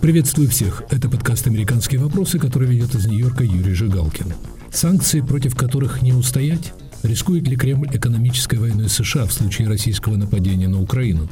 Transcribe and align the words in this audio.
Приветствую 0.00 0.48
всех. 0.48 0.84
Это 0.90 1.10
подкаст 1.10 1.48
«Американские 1.48 2.00
вопросы», 2.00 2.38
который 2.38 2.68
ведет 2.68 2.94
из 2.94 3.06
Нью-Йорка 3.06 3.42
Юрий 3.42 3.74
Жигалкин. 3.74 4.32
Санкции, 4.70 5.20
против 5.20 5.56
которых 5.56 6.02
не 6.02 6.12
устоять? 6.12 6.72
Рискует 7.02 7.48
ли 7.48 7.56
Кремль 7.56 7.88
экономической 7.92 8.60
войной 8.60 8.88
США 8.88 9.26
в 9.26 9.32
случае 9.32 9.66
российского 9.66 10.14
нападения 10.14 10.68
на 10.68 10.80
Украину? 10.80 11.28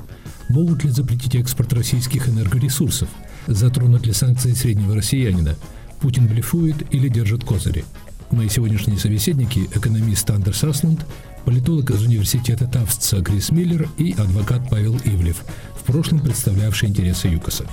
Могут 0.49 0.83
ли 0.83 0.91
запретить 0.91 1.37
экспорт 1.37 1.73
российских 1.75 2.29
энергоресурсов? 2.29 3.09
Затронут 3.47 4.05
ли 4.05 4.13
санкции 4.13 4.53
среднего 4.53 4.97
россиянина? 4.97 5.55
Путин 6.01 6.27
блефует 6.27 6.93
или 6.93 7.09
держит 7.09 7.45
козыри? 7.45 7.85
Мои 8.33 8.49
сегодняшние 8.49 8.99
собеседники– 8.99 9.71
экономист 9.77 10.29
Андерс 10.29 10.65
Аслунд, 10.65 11.07
политолог 11.47 11.93
из 11.93 12.03
университета 12.03 12.67
Тавстса 12.67 13.23
Крис 13.23 13.51
Миллер 13.53 13.89
и 13.99 14.13
адвокат 14.19 14.69
Павел 14.69 14.97
Ивлев, 15.05 15.45
в 15.77 15.85
прошлом 15.85 16.19
представлявший 16.19 16.89
интересы 16.89 17.29
ЮКОСа. 17.29 17.65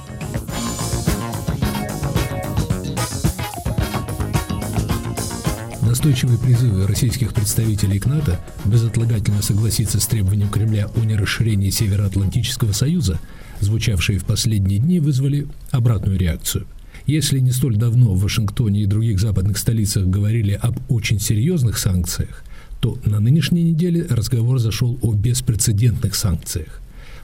Настойчивые 5.81 6.37
призывы 6.37 6.85
российских 6.85 7.33
представителей 7.33 7.99
к 7.99 8.05
НАТО 8.05 8.39
безотлагательно 8.63 9.41
согласиться 9.41 9.99
с 9.99 10.05
требованием 10.05 10.49
Кремля 10.49 10.87
о 10.95 10.99
нерасширении 10.99 11.71
Североатлантического 11.71 12.73
союза, 12.73 13.19
звучавшие 13.59 14.19
в 14.19 14.25
последние 14.25 14.77
дни, 14.77 14.99
вызвали 14.99 15.47
обратную 15.71 16.19
реакцию. 16.19 16.67
Если 17.07 17.39
не 17.39 17.51
столь 17.51 17.77
давно 17.77 18.13
в 18.13 18.21
Вашингтоне 18.21 18.83
и 18.83 18.85
других 18.85 19.19
западных 19.19 19.57
столицах 19.57 20.05
говорили 20.05 20.51
об 20.51 20.77
очень 20.89 21.19
серьезных 21.19 21.79
санкциях, 21.79 22.43
то 22.83 22.97
на 23.05 23.21
нынешней 23.21 23.63
неделе 23.63 24.05
разговор 24.09 24.59
зашел 24.59 24.99
о 25.01 25.13
беспрецедентных 25.13 26.15
санкциях. 26.15 26.81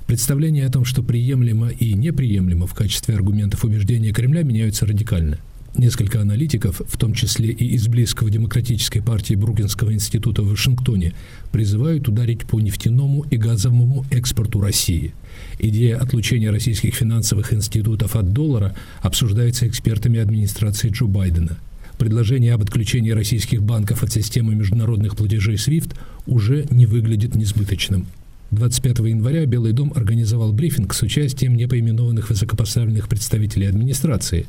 Представления 0.08 0.66
о 0.66 0.72
том, 0.72 0.86
что 0.86 1.04
приемлемо 1.04 1.68
и 1.68 1.92
неприемлемо 1.96 2.66
в 2.66 2.74
качестве 2.74 3.14
аргументов 3.14 3.66
убеждения 3.66 4.14
Кремля 4.14 4.44
меняются 4.44 4.86
радикально. 4.86 5.38
Несколько 5.76 6.22
аналитиков, 6.22 6.82
в 6.88 6.98
том 6.98 7.14
числе 7.14 7.50
и 7.50 7.76
из 7.76 7.90
близкого 7.90 8.30
демократической 8.30 9.02
партии 9.02 9.34
Бруклинского 9.34 9.92
института 9.92 10.44
в 10.44 10.50
Вашингтоне, 10.50 11.14
призывают 11.52 12.08
ударить 12.08 12.46
по 12.46 12.62
нефтяному 12.62 13.26
и 13.30 13.36
газовому 13.36 14.06
экспорту 14.12 14.62
России. 14.62 15.14
Идея 15.60 15.98
отлучения 15.98 16.52
российских 16.52 16.96
финансовых 16.96 17.52
институтов 17.52 18.16
от 18.16 18.32
доллара 18.32 18.76
обсуждается 19.02 19.68
экспертами 19.68 20.22
администрации 20.22 20.88
Джо 20.88 21.08
Байдена– 21.08 21.58
Предложение 22.00 22.54
об 22.54 22.62
отключении 22.62 23.12
российских 23.12 23.62
банков 23.62 24.04
от 24.04 24.12
системы 24.14 24.56
международных 24.56 25.18
платежей 25.18 25.56
SWIFT 25.56 25.96
уже 26.28 26.66
не 26.70 26.86
выглядит 26.86 27.36
несбыточным. 27.36 28.08
25 28.52 29.00
января 29.00 29.46
Белый 29.46 29.74
дом 29.74 29.92
организовал 29.94 30.54
брифинг 30.54 30.94
с 30.94 31.02
участием 31.02 31.58
непоименованных 31.58 32.30
высокопоставленных 32.30 33.10
представителей 33.10 33.66
администрации, 33.66 34.46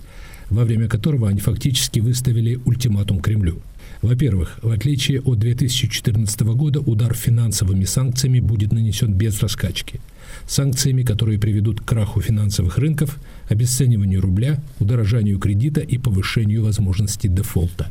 во 0.48 0.64
время 0.64 0.86
которого 0.86 1.28
они 1.28 1.40
фактически 1.40 1.98
выставили 1.98 2.60
ультиматум 2.64 3.18
Кремлю. 3.18 3.60
Во-первых, 4.00 4.60
в 4.62 4.70
отличие 4.70 5.20
от 5.20 5.40
2014 5.40 6.40
года, 6.42 6.78
удар 6.78 7.14
финансовыми 7.14 7.84
санкциями 7.84 8.38
будет 8.38 8.70
нанесен 8.70 9.12
без 9.12 9.40
раскачки– 9.40 9.98
санкциями, 10.46 11.02
которые 11.02 11.38
приведут 11.38 11.80
к 11.80 11.84
краху 11.84 12.20
финансовых 12.20 12.78
рынков, 12.78 13.18
обесцениванию 13.48 14.20
рубля, 14.20 14.62
удорожанию 14.78 15.38
кредита 15.38 15.80
и 15.80 15.98
повышению 15.98 16.64
возможности 16.64 17.26
дефолта. 17.26 17.90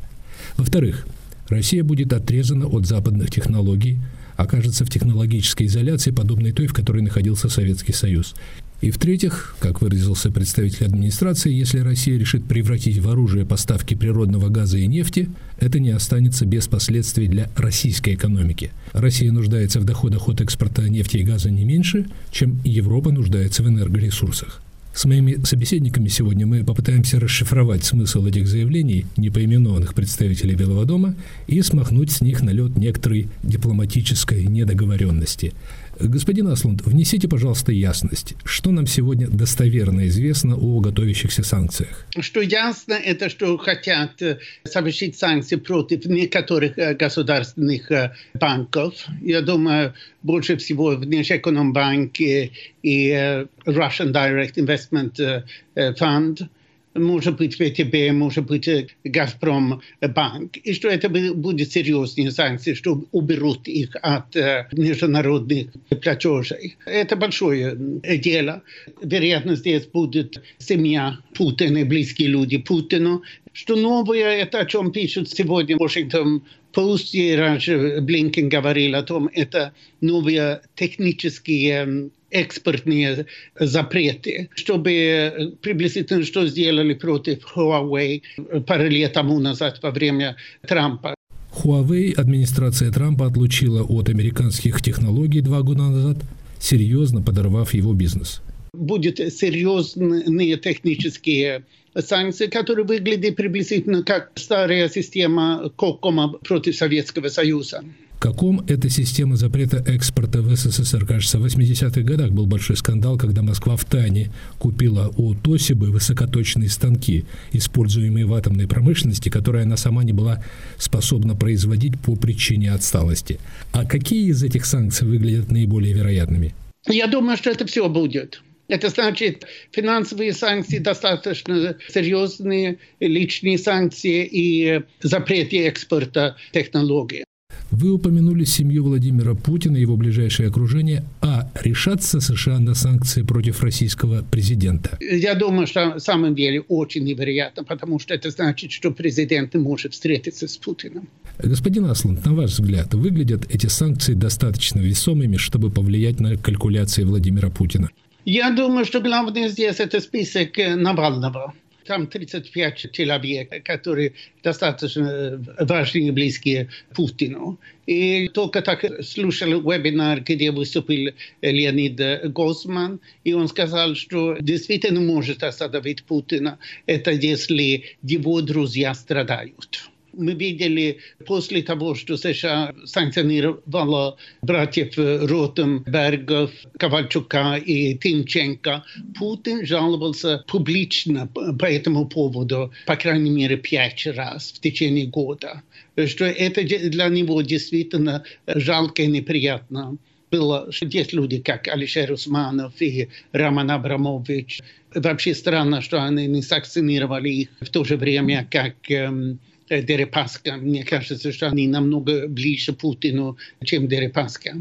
Во-вторых, 0.57 1.07
Россия 1.47 1.83
будет 1.83 2.13
отрезана 2.13 2.67
от 2.67 2.85
западных 2.85 3.31
технологий, 3.31 3.99
окажется 4.35 4.85
в 4.85 4.89
технологической 4.89 5.67
изоляции, 5.67 6.11
подобной 6.11 6.51
той, 6.51 6.67
в 6.67 6.73
которой 6.73 7.01
находился 7.01 7.49
Советский 7.49 7.93
Союз, 7.93 8.35
и 8.81 8.91
в-третьих, 8.91 9.55
как 9.59 9.81
выразился 9.81 10.31
представитель 10.31 10.85
администрации, 10.85 11.51
если 11.51 11.79
Россия 11.79 12.17
решит 12.17 12.45
превратить 12.45 12.99
в 12.99 13.09
оружие 13.09 13.45
поставки 13.45 13.93
природного 13.93 14.47
газа 14.47 14.77
и 14.77 14.87
нефти, 14.87 15.27
это 15.59 15.79
не 15.79 15.89
останется 15.89 16.45
без 16.45 16.67
последствий 16.67 17.27
для 17.27 17.49
российской 17.57 18.13
экономики. 18.15 18.71
Россия 18.93 19.31
нуждается 19.31 19.81
в 19.81 19.83
доходах 19.83 20.29
от 20.29 20.39
экспорта 20.39 20.87
нефти 20.87 21.17
и 21.17 21.23
газа 21.23 21.51
не 21.51 21.65
меньше, 21.65 22.05
чем 22.31 22.61
Европа 22.63 23.11
нуждается 23.11 23.63
в 23.63 23.67
энергоресурсах. 23.67 24.61
С 24.93 25.05
моими 25.05 25.37
собеседниками 25.43 26.07
сегодня 26.07 26.47
мы 26.47 26.63
попытаемся 26.63 27.19
расшифровать 27.19 27.85
смысл 27.85 28.25
этих 28.25 28.47
заявлений 28.47 29.05
непоименованных 29.17 29.93
представителей 29.93 30.55
Белого 30.55 30.83
дома 30.85 31.15
и 31.47 31.61
смахнуть 31.61 32.11
с 32.11 32.21
них 32.21 32.41
налет 32.41 32.75
некоторой 32.75 33.27
дипломатической 33.43 34.45
недоговоренности. 34.45 35.53
Господин 36.01 36.47
Аслунд, 36.47 36.81
внесите, 36.81 37.27
пожалуйста, 37.27 37.73
ясность. 37.73 38.35
Что 38.45 38.71
нам 38.71 38.87
сегодня 38.87 39.27
достоверно 39.27 40.07
известно 40.07 40.55
о 40.55 40.79
готовящихся 40.79 41.43
санкциях? 41.43 42.05
Что 42.17 42.39
ясно, 42.39 42.93
это 42.93 43.29
что 43.29 43.57
хотят 43.57 44.21
э, 44.21 44.39
совершить 44.63 45.17
санкции 45.17 45.57
против 45.57 46.05
некоторых 46.05 46.77
э, 46.77 46.93
государственных 46.93 47.91
э, 47.91 48.13
банков. 48.33 48.93
Я 49.21 49.41
думаю, 49.41 49.93
больше 50.23 50.55
всего 50.55 50.91
Внешэкономбанк 50.91 52.19
и 52.21 52.51
Russian 52.83 54.13
Direct 54.13 54.55
Investment 54.55 55.43
Fund– 55.75 56.47
может 56.95 57.37
быть 57.37 57.55
ВТБ, 57.55 58.11
может 58.13 58.45
быть 58.45 58.69
Газпромбанк, 59.03 60.57
и 60.57 60.73
что 60.73 60.87
это 60.87 61.09
будет 61.09 61.71
серьезные 61.71 62.31
санкции, 62.31 62.73
что 62.73 63.03
уберут 63.11 63.67
их 63.67 63.95
от 64.01 64.35
международных 64.71 65.67
платежей. 66.01 66.77
Это 66.85 67.15
большое 67.15 67.77
дело. 68.03 68.63
Вероятно, 69.01 69.55
здесь 69.55 69.85
будет 69.85 70.41
семья 70.57 71.19
Путина, 71.33 71.85
близкие 71.85 72.29
люди 72.29 72.57
Путину. 72.57 73.23
Что 73.51 73.75
новое, 73.75 74.37
это 74.37 74.59
о 74.59 74.65
чем 74.65 74.91
пишут 74.91 75.29
сегодня 75.29 75.75
Вашингтон 75.77 76.43
Раньше 76.75 77.99
Блинкен 78.01 78.49
говорил 78.49 78.95
о 78.95 79.03
том, 79.03 79.29
это 79.33 79.73
новые 80.01 80.61
технические 80.75 82.09
экспортные 82.31 83.25
запреты, 83.59 84.49
чтобы 84.55 85.57
приблизительно 85.61 86.23
что 86.23 86.45
сделали 86.47 86.93
против 86.93 87.39
Huawei 87.55 88.21
пару 88.67 88.87
лет 88.87 89.13
тому 89.13 89.39
назад 89.39 89.79
во 89.81 89.91
время 89.91 90.35
Трампа. 90.67 91.15
Huawei 91.51 92.13
администрация 92.13 92.91
Трампа 92.91 93.25
отлучила 93.25 93.83
от 93.83 94.09
американских 94.09 94.81
технологий 94.81 95.41
два 95.41 95.61
года 95.61 95.83
назад, 95.83 96.17
серьезно 96.59 97.21
подорвав 97.21 97.73
его 97.73 97.93
бизнес. 97.93 98.41
Будут 98.73 99.17
серьезные 99.17 100.57
технические 100.57 101.65
санкции, 101.95 102.47
которые 102.47 102.85
выглядят 102.85 103.35
приблизительно 103.35 104.03
как 104.03 104.31
старая 104.35 104.89
система 104.89 105.71
Кокома 105.75 106.33
против 106.43 106.75
Советского 106.75 107.29
Союза 107.29 107.83
каком 108.19 108.59
эта 108.67 108.89
система 108.89 109.37
запрета 109.37 109.83
экспорта 109.87 110.41
в 110.41 110.55
СССР, 110.55 111.05
кажется, 111.05 111.39
в 111.39 111.45
80-х 111.45 112.01
годах 112.01 112.31
был 112.31 112.45
большой 112.45 112.75
скандал, 112.75 113.17
когда 113.17 113.41
Москва 113.41 113.77
в 113.77 113.85
Тане 113.85 114.31
купила 114.59 115.11
у 115.17 115.33
Тосибы 115.33 115.89
высокоточные 115.89 116.69
станки, 116.69 117.25
используемые 117.53 118.25
в 118.25 118.33
атомной 118.33 118.67
промышленности, 118.67 119.29
которые 119.29 119.63
она 119.63 119.77
сама 119.77 120.03
не 120.03 120.13
была 120.13 120.43
способна 120.77 121.35
производить 121.35 121.99
по 121.99 122.15
причине 122.15 122.73
отсталости. 122.73 123.39
А 123.71 123.85
какие 123.85 124.29
из 124.29 124.43
этих 124.43 124.65
санкций 124.65 125.07
выглядят 125.07 125.49
наиболее 125.49 125.93
вероятными? 125.93 126.53
Я 126.87 127.07
думаю, 127.07 127.37
что 127.37 127.49
это 127.49 127.65
все 127.65 127.87
будет. 127.89 128.41
Это 128.69 128.89
значит, 128.89 129.45
финансовые 129.71 130.31
санкции 130.31 130.77
достаточно 130.77 131.75
серьезные, 131.89 132.77
личные 132.99 133.57
санкции 133.57 134.25
и 134.25 134.81
запрет 135.01 135.53
экспорта 135.53 136.37
технологий. 136.53 137.23
Вы 137.71 137.91
упомянули 137.93 138.43
семью 138.43 138.83
Владимира 138.83 139.33
Путина 139.35 139.77
и 139.77 139.81
его 139.81 139.95
ближайшее 139.95 140.49
окружение. 140.49 141.03
А 141.21 141.49
решатся 141.63 142.19
США 142.19 142.59
на 142.59 142.75
санкции 142.75 143.21
против 143.21 143.63
российского 143.63 144.23
президента? 144.23 144.97
Я 144.99 145.33
думаю, 145.33 145.65
что 145.65 145.85
на 145.93 145.99
самом 145.99 146.35
деле 146.35 146.61
очень 146.61 147.03
невероятно, 147.03 147.63
потому 147.63 147.99
что 147.99 148.13
это 148.13 148.29
значит, 148.31 148.71
что 148.71 148.91
президент 148.91 149.53
не 149.53 149.61
может 149.61 149.93
встретиться 149.93 150.47
с 150.47 150.57
Путиным. 150.57 151.07
Господин 151.41 151.85
Асланд, 151.85 152.25
на 152.25 152.33
ваш 152.33 152.51
взгляд, 152.51 152.93
выглядят 152.93 153.45
эти 153.49 153.67
санкции 153.67 154.13
достаточно 154.13 154.79
весомыми, 154.79 155.37
чтобы 155.37 155.71
повлиять 155.71 156.19
на 156.19 156.37
калькуляции 156.37 157.03
Владимира 157.03 157.49
Путина? 157.49 157.89
Я 158.25 158.51
думаю, 158.51 158.85
что 158.85 158.99
главное 159.01 159.47
здесь 159.47 159.79
это 159.79 159.99
список 159.99 160.57
Навального 160.57 161.53
там 161.89 162.05
35 162.05 162.91
человек, 162.91 163.63
которые 163.63 164.13
достаточно 164.43 165.43
важные 165.59 166.09
и 166.09 166.11
близкие 166.11 166.69
Путину. 166.95 167.59
И 167.87 168.27
только 168.27 168.61
так 168.61 168.85
слушал 169.03 169.59
вебинар, 169.59 170.21
где 170.21 170.51
выступил 170.51 171.13
Леонид 171.41 172.31
Госман, 172.31 172.99
и 173.23 173.33
он 173.33 173.47
сказал, 173.47 173.95
что 173.95 174.37
действительно 174.39 175.01
может 175.01 175.43
остановить 175.43 176.03
Путина, 176.03 176.59
это 176.85 177.09
если 177.09 177.83
его 178.03 178.41
друзья 178.41 178.93
страдают. 178.93 179.89
Мы 180.19 180.33
видели 180.33 180.99
после 181.25 181.61
того, 181.63 181.95
что 181.95 182.17
США 182.17 182.75
санкционировала 182.85 184.17
братьев 184.41 184.93
Ротенбергов, 184.97 186.51
Ковальчука 186.77 187.55
и 187.55 187.95
Тимченко, 187.97 188.83
Путин 189.17 189.65
жаловался 189.65 190.43
публично 190.47 191.27
по 191.27 191.65
этому 191.65 192.07
поводу, 192.07 192.71
по 192.85 192.95
крайней 192.95 193.31
мере, 193.31 193.57
пять 193.57 194.05
раз 194.07 194.51
в 194.51 194.59
течение 194.59 195.07
года. 195.07 195.63
Что 196.05 196.25
это 196.25 196.63
для 196.63 197.07
него 197.07 197.41
действительно 197.41 198.23
жалко 198.47 199.03
и 199.03 199.07
неприятно 199.07 199.97
было, 200.31 200.69
есть 200.81 201.13
люди, 201.13 201.39
как 201.39 201.67
Алишер 201.67 202.11
Усманов 202.11 202.73
и 202.81 203.09
Роман 203.31 203.71
Абрамович. 203.71 204.61
Вообще 204.93 205.33
странно, 205.33 205.81
что 205.81 206.03
они 206.03 206.27
не 206.27 206.41
санкционировали 206.41 207.29
их 207.29 207.49
в 207.61 207.69
то 207.69 207.83
же 207.83 207.97
время, 207.97 208.47
как 208.49 208.75
эм, 208.89 209.39
Дерипаска. 209.69 210.57
Мне 210.57 210.83
кажется, 210.83 211.31
что 211.31 211.47
они 211.47 211.67
намного 211.67 212.27
ближе 212.27 212.73
Путину, 212.73 213.37
чем 213.63 213.87
Дерипаска. 213.87 214.57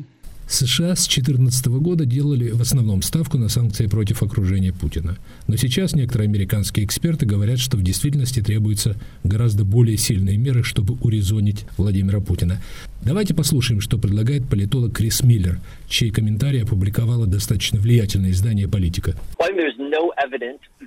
США 0.49 0.97
с 0.97 1.07
2014 1.07 1.67
года 1.67 2.07
делали 2.07 2.51
в 2.51 2.61
основном 2.61 3.03
ставку 3.03 3.37
на 3.39 3.49
санкции 3.49 3.87
против 3.87 4.23
окружения 4.23 4.73
Путина. 4.73 5.19
Но 5.47 5.57
сейчас 5.57 5.95
некоторые 5.95 6.27
американские 6.27 6.87
эксперты 6.87 7.27
говорят, 7.27 7.59
что 7.59 7.77
в 7.77 7.83
действительности 7.83 8.41
требуются 8.41 8.97
гораздо 9.25 9.65
более 9.65 9.99
сильные 9.99 10.39
меры, 10.39 10.63
чтобы 10.63 10.97
урезонить 11.03 11.67
Владимира 11.77 12.21
Путина. 12.21 12.61
Давайте 13.03 13.35
послушаем, 13.35 13.81
что 13.81 13.99
предлагает 13.99 14.49
политолог 14.49 14.97
Крис 14.97 15.23
Миллер, 15.23 15.61
чей 15.89 16.11
комментарий 16.11 16.63
опубликовало 16.63 17.27
достаточно 17.27 17.79
влиятельное 17.79 18.31
издание 18.31 18.69
«Политика». 18.69 19.15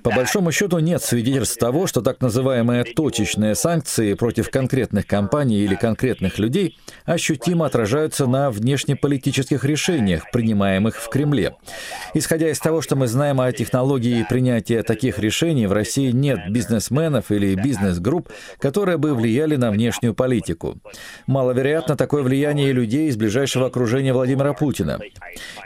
По 0.02 0.10
большому 0.10 0.50
счету 0.52 0.78
нет 0.78 1.02
свидетельств 1.02 1.58
того, 1.58 1.86
что 1.86 2.00
так 2.00 2.20
называемые 2.20 2.84
точечные 2.84 3.54
санкции 3.54 4.14
против 4.14 4.50
конкретных 4.50 5.06
компаний 5.06 5.60
или 5.60 5.74
конкретных 5.74 6.38
людей 6.38 6.76
ощутимо 7.04 7.66
отражаются 7.66 8.26
на 8.26 8.50
внешнеполитических 8.50 9.51
решениях, 9.64 10.30
принимаемых 10.32 10.96
в 10.96 11.08
Кремле. 11.08 11.54
Исходя 12.14 12.50
из 12.50 12.58
того, 12.58 12.80
что 12.80 12.96
мы 12.96 13.06
знаем 13.06 13.40
о 13.40 13.52
технологии 13.52 14.24
принятия 14.28 14.82
таких 14.82 15.18
решений, 15.18 15.66
в 15.66 15.72
России 15.72 16.10
нет 16.10 16.50
бизнесменов 16.50 17.30
или 17.30 17.54
бизнес-групп, 17.54 18.30
которые 18.58 18.96
бы 18.96 19.14
влияли 19.14 19.56
на 19.56 19.70
внешнюю 19.70 20.14
политику. 20.14 20.78
Маловероятно 21.26 21.96
такое 21.96 22.22
влияние 22.22 22.72
людей 22.72 23.08
из 23.08 23.16
ближайшего 23.16 23.66
окружения 23.66 24.12
Владимира 24.12 24.52
Путина. 24.54 24.98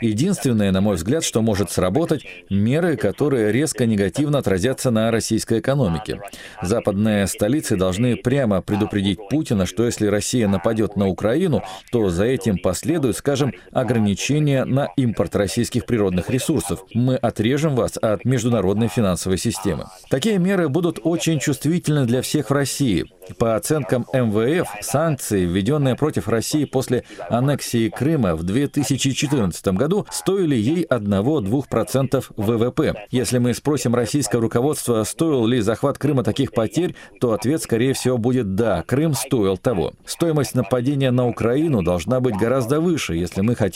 Единственное, 0.01 0.71
на 0.71 0.81
мой 0.81 0.95
взгляд, 0.95 1.23
что 1.23 1.41
может 1.41 1.71
сработать, 1.71 2.25
меры, 2.49 2.97
которые 2.97 3.51
резко 3.51 3.85
негативно 3.85 4.39
отразятся 4.39 4.91
на 4.91 5.11
российской 5.11 5.59
экономике. 5.59 6.21
Западные 6.61 7.27
столицы 7.27 7.75
должны 7.75 8.15
прямо 8.15 8.61
предупредить 8.61 9.19
Путина, 9.29 9.65
что 9.65 9.85
если 9.85 10.07
Россия 10.07 10.47
нападет 10.47 10.95
на 10.95 11.07
Украину, 11.07 11.63
то 11.91 12.09
за 12.09 12.25
этим 12.25 12.57
последует, 12.57 13.17
скажем, 13.17 13.53
ограничения 13.77 14.65
на 14.65 14.85
импорт 14.97 15.35
российских 15.35 15.85
природных 15.85 16.31
ресурсов. 16.31 16.83
Мы 16.95 17.15
отрежем 17.15 17.75
вас 17.75 17.97
от 18.01 18.25
международной 18.25 18.87
финансовой 18.87 19.37
системы. 19.37 19.85
Такие 20.09 20.39
меры 20.39 20.67
будут 20.67 20.99
очень 21.03 21.39
чувствительны 21.39 22.05
для 22.07 22.23
всех 22.23 22.49
в 22.49 22.53
России. 22.53 23.05
По 23.37 23.55
оценкам 23.55 24.07
МВФ, 24.13 24.67
санкции, 24.81 25.45
введенные 25.45 25.95
против 25.95 26.27
России 26.27 26.65
после 26.65 27.03
аннексии 27.29 27.89
Крыма 27.89 28.35
в 28.35 28.41
2014 28.41 29.67
году, 29.67 30.07
стоили 30.09 30.55
ей 30.55 30.83
1-2% 30.85 32.23
ВВП. 32.35 32.95
Если 33.11 33.37
мы 33.37 33.53
спросим 33.53 33.93
российское 33.93 34.39
руководство, 34.39 35.03
стоил 35.03 35.45
ли 35.45 35.59
захват 35.59 35.99
Крыма 35.99 36.23
таких 36.23 36.51
потерь, 36.51 36.95
то 37.19 37.33
ответ, 37.33 37.61
скорее 37.61 37.93
всего, 37.93 38.17
будет 38.17 38.55
«да, 38.55 38.83
Крым 38.87 39.13
стоил 39.13 39.57
того». 39.57 39.93
Стоимость 40.05 40.55
нападения 40.55 41.11
на 41.11 41.27
Украину 41.27 41.83
должна 41.83 42.19
быть 42.21 42.37
гораздо 42.37 42.79
выше, 42.79 43.13
если 43.13 43.41
мы 43.41 43.53
хотим 43.53 43.66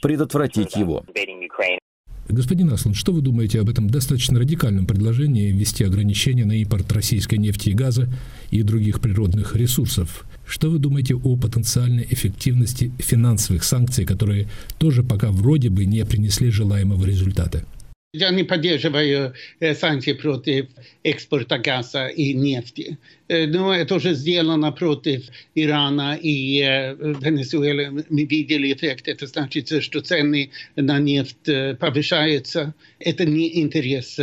предотвратить 0.00 0.76
его. 0.76 1.04
Господин 2.28 2.70
Аслан, 2.70 2.92
что 2.92 3.12
вы 3.12 3.22
думаете 3.22 3.58
об 3.60 3.70
этом 3.70 3.88
достаточно 3.88 4.38
радикальном 4.38 4.84
предложении 4.86 5.50
ввести 5.50 5.82
ограничения 5.84 6.44
на 6.44 6.52
импорт 6.60 6.92
российской 6.92 7.36
нефти 7.36 7.70
и 7.70 7.74
газа 7.74 8.06
и 8.50 8.62
других 8.62 9.00
природных 9.00 9.56
ресурсов? 9.56 10.26
Что 10.46 10.68
вы 10.68 10.78
думаете 10.78 11.14
о 11.14 11.36
потенциальной 11.36 12.06
эффективности 12.10 12.92
финансовых 12.98 13.64
санкций, 13.64 14.04
которые 14.04 14.48
тоже 14.76 15.02
пока 15.02 15.30
вроде 15.30 15.70
бы 15.70 15.86
не 15.86 16.04
принесли 16.04 16.50
желаемого 16.50 17.02
результата? 17.06 17.64
Я 18.14 18.30
не 18.30 18.42
поддерживаю 18.42 19.34
санкции 19.74 20.14
против 20.14 20.68
экспорта 21.02 21.58
газа 21.58 22.06
и 22.06 22.32
нефти. 22.32 22.96
Но 23.28 23.74
это 23.74 23.96
уже 23.96 24.14
сделано 24.14 24.72
против 24.72 25.28
Ирана 25.54 26.18
и 26.18 26.60
Венесуэлы. 26.60 28.06
Мы 28.08 28.24
видели 28.24 28.72
эффект. 28.72 29.08
Это 29.08 29.26
значит, 29.26 29.82
что 29.82 30.00
цены 30.00 30.50
на 30.74 30.98
нефть 30.98 31.78
повышаются. 31.78 32.72
Это 32.98 33.26
не 33.26 33.60
интерес 33.60 34.18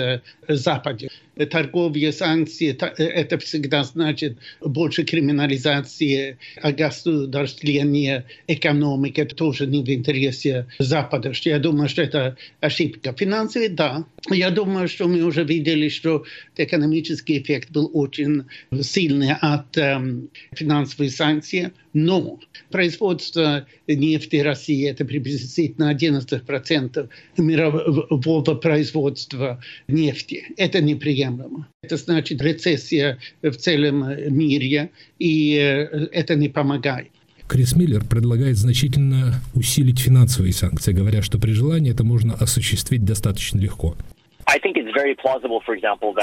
Запада 0.48 1.08
торговые 1.36 2.12
санкции, 2.14 2.70
это 2.70 3.38
всегда 3.40 3.84
значит 3.84 4.38
больше 4.62 5.04
криминализации, 5.04 6.38
огосударствления 6.62 8.26
экономики. 8.48 9.22
Это 9.22 9.36
тоже 9.36 9.68
не 9.68 9.84
в 9.84 9.90
интересе 9.90 10.68
Запада. 10.80 11.34
Я 11.44 11.60
думаю, 11.60 11.90
что 11.90 12.02
это 12.02 12.38
ошибка. 12.62 13.14
Финансовые, 13.14 13.70
да. 13.70 14.06
Я 14.30 14.50
думаю, 14.50 14.88
что 14.88 15.08
мы 15.08 15.22
уже 15.24 15.44
видели, 15.44 15.90
что 15.90 16.24
экономический 16.56 17.40
эффект 17.40 17.72
был 17.72 17.90
очень 17.94 18.46
сильный 18.82 19.34
от 19.34 19.78
эм, 19.78 20.30
финансовых 20.54 21.12
санкций. 21.12 21.72
Но 21.96 22.42
производство 22.72 23.66
нефти 23.88 24.36
России– 24.36 24.86
это 24.90 25.06
приблизительно 25.06 25.96
11% 25.96 27.10
мирового 27.38 28.56
производства 28.56 29.62
нефти. 29.88 30.44
Это 30.58 30.82
неприемлемо. 30.82 31.70
Это 31.84 31.96
значит 31.96 32.42
рецессия 32.42 33.18
в 33.42 33.54
целом 33.54 34.10
мире, 34.30 34.92
и 35.20 35.56
э, 35.56 36.08
это 36.12 36.36
не 36.36 36.50
помогает. 36.50 37.08
Крис 37.48 37.78
Миллер 37.78 38.04
предлагает 38.04 38.58
значительно 38.58 39.42
усилить 39.54 40.00
финансовые 40.00 40.52
санкции, 40.52 40.92
говоря, 40.92 41.22
что 41.22 41.40
при 41.40 41.52
желании 41.52 41.94
это 41.94 42.04
можно 42.04 42.34
осуществить 42.34 43.06
достаточно 43.06 43.60
легко. 43.60 43.96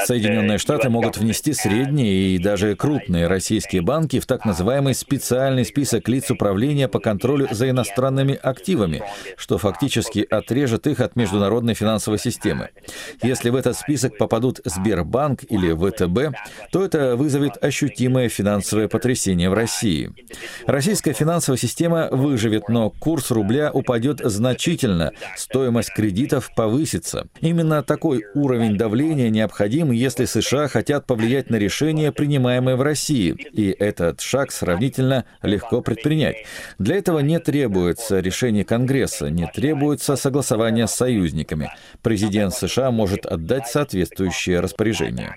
Соединенные 0.07 0.59
Штаты 0.59 0.89
могут 0.89 1.17
внести 1.17 1.53
средние 1.53 2.35
и 2.35 2.39
даже 2.39 2.77
крупные 2.77 3.27
российские 3.27 3.83
банки 3.83 4.21
в 4.21 4.27
так 4.27 4.45
называемый 4.45 4.95
специальный 4.95 5.65
список 5.65 6.09
лиц 6.09 6.31
управления 6.31 6.89
по 6.89 7.01
контролю 7.01 7.49
за 7.51 7.69
иностранными 7.71 8.39
активами, 8.41 9.03
что 9.37 9.59
фактически 9.59 10.27
отрежет 10.31 10.87
их 10.87 11.01
от 11.01 11.17
международной 11.17 11.75
финансовой 11.75 12.19
системы. 12.19 12.71
Если 13.23 13.51
в 13.51 13.57
этот 13.57 13.77
список 13.77 14.17
попадут 14.19 14.61
Сбербанк 14.65 15.41
или 15.49 15.73
ВТБ, 15.73 16.37
то 16.71 16.85
это 16.85 17.17
вызовет 17.17 17.63
ощутимое 17.63 18.29
финансовое 18.29 18.89
потрясение 18.89 19.51
в 19.51 19.55
России. 19.55 20.13
Российская 20.67 21.13
финансовая 21.13 21.59
система 21.59 22.09
выживет, 22.11 22.69
но 22.69 22.91
курс 22.91 23.31
рубля 23.31 23.71
упадет 23.73 24.21
значительно, 24.23 25.13
стоимость 25.37 25.93
кредитов 25.93 26.51
повысится. 26.55 27.27
Именно 27.41 27.83
такой 27.83 28.12
уровень 28.35 28.77
давления 28.77 29.31
необходим, 29.31 29.91
если 29.91 30.25
США 30.25 30.69
хотят 30.69 31.07
повлиять 31.07 31.51
на 31.51 31.57
решения, 31.57 32.13
принимаемые 32.13 32.77
в 32.77 32.83
России, 32.83 33.35
и 33.53 33.75
этот 33.79 34.21
шаг 34.21 34.53
сравнительно 34.53 35.25
легко 35.43 35.81
предпринять. 35.81 36.45
Для 36.79 36.97
этого 36.97 37.21
не 37.21 37.39
требуется 37.39 38.21
решение 38.21 38.65
Конгресса, 38.65 39.31
не 39.31 39.47
требуется 39.47 40.17
согласование 40.17 40.87
с 40.87 40.93
союзниками. 40.93 41.71
Президент 42.03 42.55
США 42.55 42.91
может 42.91 43.27
отдать 43.27 43.67
соответствующее 43.67 44.61
распоряжение. 44.61 45.37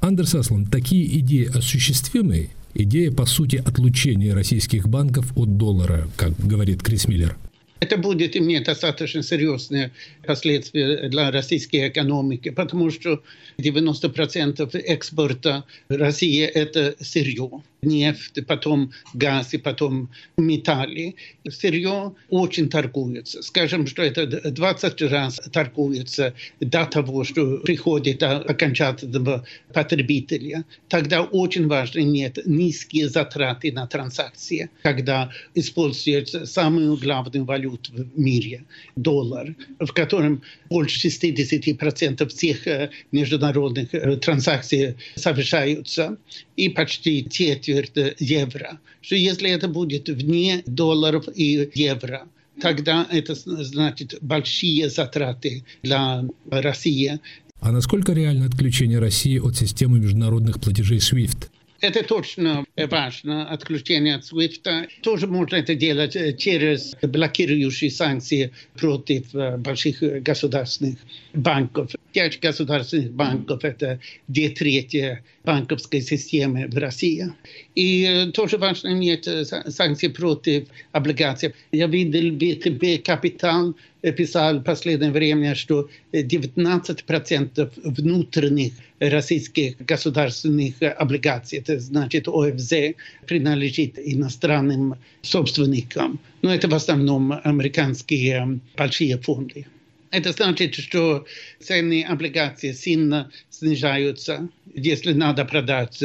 Андерс 0.00 0.34
Аслан, 0.34 0.66
такие 0.66 1.18
идеи 1.18 1.48
осуществимы? 1.56 2.50
Идея, 2.74 3.10
по 3.10 3.26
сути, 3.26 3.56
отлучения 3.56 4.34
российских 4.34 4.88
банков 4.88 5.36
от 5.36 5.56
доллара, 5.56 6.08
как 6.16 6.32
говорит 6.38 6.82
Крис 6.82 7.08
Миллер. 7.08 7.36
Это 7.80 7.96
будет 7.96 8.36
иметь 8.36 8.64
достаточно 8.64 9.22
серьезные 9.22 9.90
последствия 10.26 11.08
для 11.08 11.30
российской 11.30 11.88
экономики, 11.88 12.50
потому 12.50 12.90
что 12.90 13.22
90% 13.58 14.78
экспорта 14.78 15.64
России– 15.88 16.42
это 16.44 16.94
сырье. 17.00 17.62
Нефть, 17.82 18.46
потом 18.46 18.92
газ 19.14 19.54
и 19.54 19.58
потом 19.58 20.10
металлы. 20.36 21.14
Сырье 21.48 22.14
очень 22.28 22.68
торгуется. 22.68 23.42
Скажем, 23.42 23.86
что 23.86 24.02
это 24.02 24.26
20 24.26 25.02
раз 25.02 25.40
торгуется 25.52 26.34
до 26.60 26.86
того, 26.86 27.24
что 27.24 27.58
приходит 27.58 28.22
окончательного 28.22 29.44
потребителя. 29.72 30.64
Тогда 30.88 31.22
очень 31.22 31.66
важно 31.66 32.00
нет 32.00 32.38
низкие 32.46 33.08
затраты 33.08 33.72
на 33.72 33.86
транзакции, 33.86 34.70
когда 34.82 35.30
используется 35.54 36.46
самую 36.46 36.96
главную 36.96 37.44
валюту 37.44 37.92
в 37.92 38.18
мире– 38.18 38.64
доллар, 38.96 39.54
в 39.78 39.92
котором 39.92 40.42
больше 40.68 41.08
60% 41.08 42.28
всех 42.28 42.66
э, 42.66 42.90
международных 43.12 43.94
э, 43.94 44.16
транзакций 44.16 44.96
совершаются, 45.16 46.16
и 46.56 46.68
почти 46.68 47.28
четверть 47.70 48.16
евро. 48.18 48.78
Что 49.00 49.16
если 49.16 49.50
это 49.50 49.68
будет 49.68 50.08
вне 50.08 50.62
долларов 50.66 51.26
и 51.34 51.70
евро, 51.74 52.26
тогда 52.60 53.06
это 53.10 53.34
значит 53.34 54.18
большие 54.20 54.88
затраты 54.90 55.64
для 55.82 56.24
России. 56.50 57.20
А 57.60 57.72
насколько 57.72 58.12
реально 58.12 58.46
отключение 58.46 58.98
России 58.98 59.38
от 59.38 59.56
системы 59.56 59.98
международных 59.98 60.60
платежей 60.60 60.98
SWIFT? 60.98 61.48
Это 61.80 62.04
точно 62.04 62.64
важно, 62.76 63.48
отключение 63.48 64.16
от 64.16 64.24
SWIFT. 64.24 64.88
Тоже 65.02 65.26
можно 65.26 65.56
это 65.56 65.74
делать 65.74 66.14
э, 66.14 66.36
через 66.36 66.94
блокирующие 67.00 67.90
санкции 67.90 68.52
против 68.78 69.34
э, 69.34 69.56
больших 69.56 70.00
государственных 70.22 70.98
банков. 71.32 71.90
Пять 72.12 72.40
государственных 72.40 73.12
банков– 73.12 73.60
это 73.64 74.00
две 74.28 74.48
трети 74.50 75.22
банковской 75.44 76.00
системы 76.00 76.66
в 76.68 76.76
России. 76.76 77.32
И 77.74 78.04
э, 78.04 78.32
тоже 78.32 78.58
важно 78.58 78.88
иметь 78.88 79.28
санкции 79.68 80.08
против 80.08 80.68
облигаций. 80.92 81.54
Я 81.72 81.86
видел 81.86 82.34
ВТБ 82.36 83.04
«Капитал» 83.04 83.74
писал 84.16 84.58
в 84.58 84.64
последнее 84.64 85.10
время, 85.10 85.54
что 85.54 85.88
19% 86.12 87.72
внутренних 87.84 88.72
российских 88.98 89.76
государственных 89.78 90.74
облигаций, 90.80 91.58
это 91.58 91.78
значит 91.78 92.26
ОФЗ, 92.28 92.94
принадлежит 93.26 93.98
иностранным 93.98 94.96
собственникам. 95.22 96.18
Но 96.42 96.52
это 96.52 96.68
в 96.68 96.74
основном 96.74 97.32
американские 97.44 98.60
большие 98.76 99.18
фонды. 99.18 99.66
Это 100.10 100.32
значит, 100.32 100.74
что 100.74 101.24
цены 101.60 102.02
облигаций 102.02 102.74
сильно 102.74 103.30
снижаются, 103.48 104.48
если 104.74 105.12
надо 105.12 105.44
продать 105.44 106.02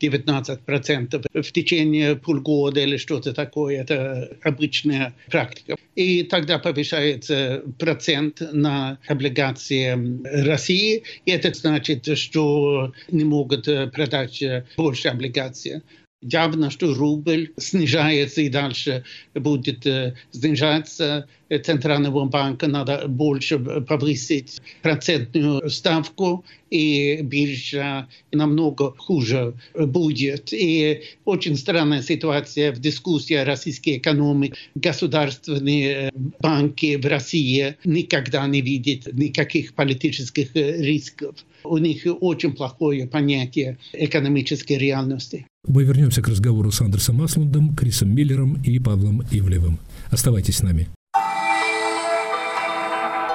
19% 0.00 1.42
в 1.42 1.52
течение 1.52 2.16
полгода 2.16 2.80
или 2.80 2.96
что-то 2.96 3.32
такое. 3.32 3.82
Это 3.82 4.36
обычная 4.42 5.14
практика. 5.28 5.76
И 5.96 6.22
тогда 6.22 6.58
повышается 6.58 7.62
процент 7.78 8.40
на 8.52 8.98
облигации 9.08 10.20
России. 10.46 11.02
И 11.26 11.30
это 11.32 11.52
значит, 11.52 12.16
что 12.16 12.92
не 13.10 13.24
могут 13.24 13.64
продать 13.64 14.42
больше 14.76 15.08
облигаций 15.08 15.82
явно, 16.22 16.70
что 16.70 16.94
рубль 16.94 17.52
снижается 17.56 18.42
и 18.42 18.48
дальше 18.48 19.04
будет 19.34 19.86
э, 19.86 20.16
снижаться. 20.32 21.26
Центрального 21.58 22.24
банка 22.26 22.68
надо 22.68 23.06
больше 23.08 23.58
повысить 23.58 24.60
процентную 24.82 25.68
ставку, 25.70 26.44
и 26.70 27.20
биржа 27.22 28.06
намного 28.32 28.94
хуже 28.96 29.54
будет. 29.74 30.52
И 30.52 31.02
очень 31.24 31.56
странная 31.56 32.02
ситуация 32.02 32.72
в 32.72 32.78
дискуссии 32.78 33.34
о 33.34 33.44
российской 33.44 33.98
экономике. 33.98 34.54
Государственные 34.74 36.12
банки 36.38 36.96
в 36.96 37.06
России 37.06 37.76
никогда 37.84 38.46
не 38.46 38.60
видят 38.60 39.12
никаких 39.12 39.74
политических 39.74 40.54
рисков. 40.54 41.34
У 41.64 41.76
них 41.78 42.06
очень 42.20 42.52
плохое 42.52 43.06
понятие 43.06 43.78
экономической 43.92 44.78
реальности. 44.78 45.46
Мы 45.66 45.84
вернемся 45.84 46.22
к 46.22 46.28
разговору 46.28 46.70
с 46.70 46.80
Андерсом 46.80 47.20
Аслундом, 47.22 47.74
Крисом 47.76 48.14
Миллером 48.14 48.62
и 48.62 48.78
Павлом 48.78 49.22
Ивлевым. 49.30 49.78
Оставайтесь 50.10 50.58
с 50.58 50.62
нами. 50.62 50.88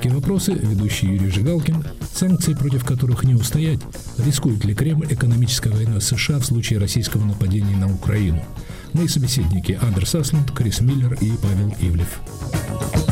«Американские 0.00 0.14
вопросы», 0.14 0.52
ведущий 0.52 1.08
Юрий 1.08 1.30
Жигалкин, 1.30 1.84
санкции 2.14 2.54
против 2.54 2.86
которых 2.86 3.22
не 3.24 3.34
устоять, 3.34 3.80
рискует 4.16 4.64
ли 4.64 4.74
Кремль 4.74 5.06
экономической 5.10 5.70
войной 5.70 6.00
США 6.00 6.38
в 6.38 6.46
случае 6.46 6.78
российского 6.78 7.22
нападения 7.22 7.76
на 7.76 7.92
Украину. 7.92 8.42
Мои 8.94 9.08
собеседники 9.08 9.78
Андерс 9.82 10.14
Аслунд, 10.14 10.52
Крис 10.52 10.80
Миллер 10.80 11.12
и 11.20 11.32
Павел 11.42 11.74
Ивлев. 11.82 13.09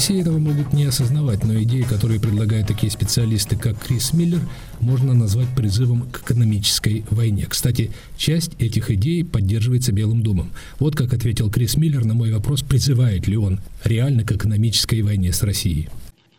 России 0.00 0.22
этого 0.22 0.38
могут 0.38 0.72
не 0.72 0.84
осознавать, 0.84 1.44
но 1.44 1.62
идеи, 1.62 1.82
которые 1.82 2.18
предлагают 2.18 2.66
такие 2.66 2.90
специалисты, 2.90 3.54
как 3.54 3.78
Крис 3.78 4.14
Миллер, 4.14 4.40
можно 4.80 5.12
назвать 5.12 5.48
призывом 5.54 6.10
к 6.10 6.22
экономической 6.22 7.04
войне. 7.10 7.44
Кстати, 7.46 7.90
часть 8.16 8.58
этих 8.58 8.90
идей 8.90 9.26
поддерживается 9.26 9.92
Белым 9.92 10.22
домом. 10.22 10.52
Вот 10.78 10.96
как 10.96 11.12
ответил 11.12 11.50
Крис 11.50 11.76
Миллер 11.76 12.06
на 12.06 12.14
мой 12.14 12.32
вопрос, 12.32 12.62
призывает 12.62 13.28
ли 13.28 13.36
он 13.36 13.60
реально 13.84 14.24
к 14.24 14.32
экономической 14.32 15.02
войне 15.02 15.34
с 15.34 15.42
Россией. 15.42 15.90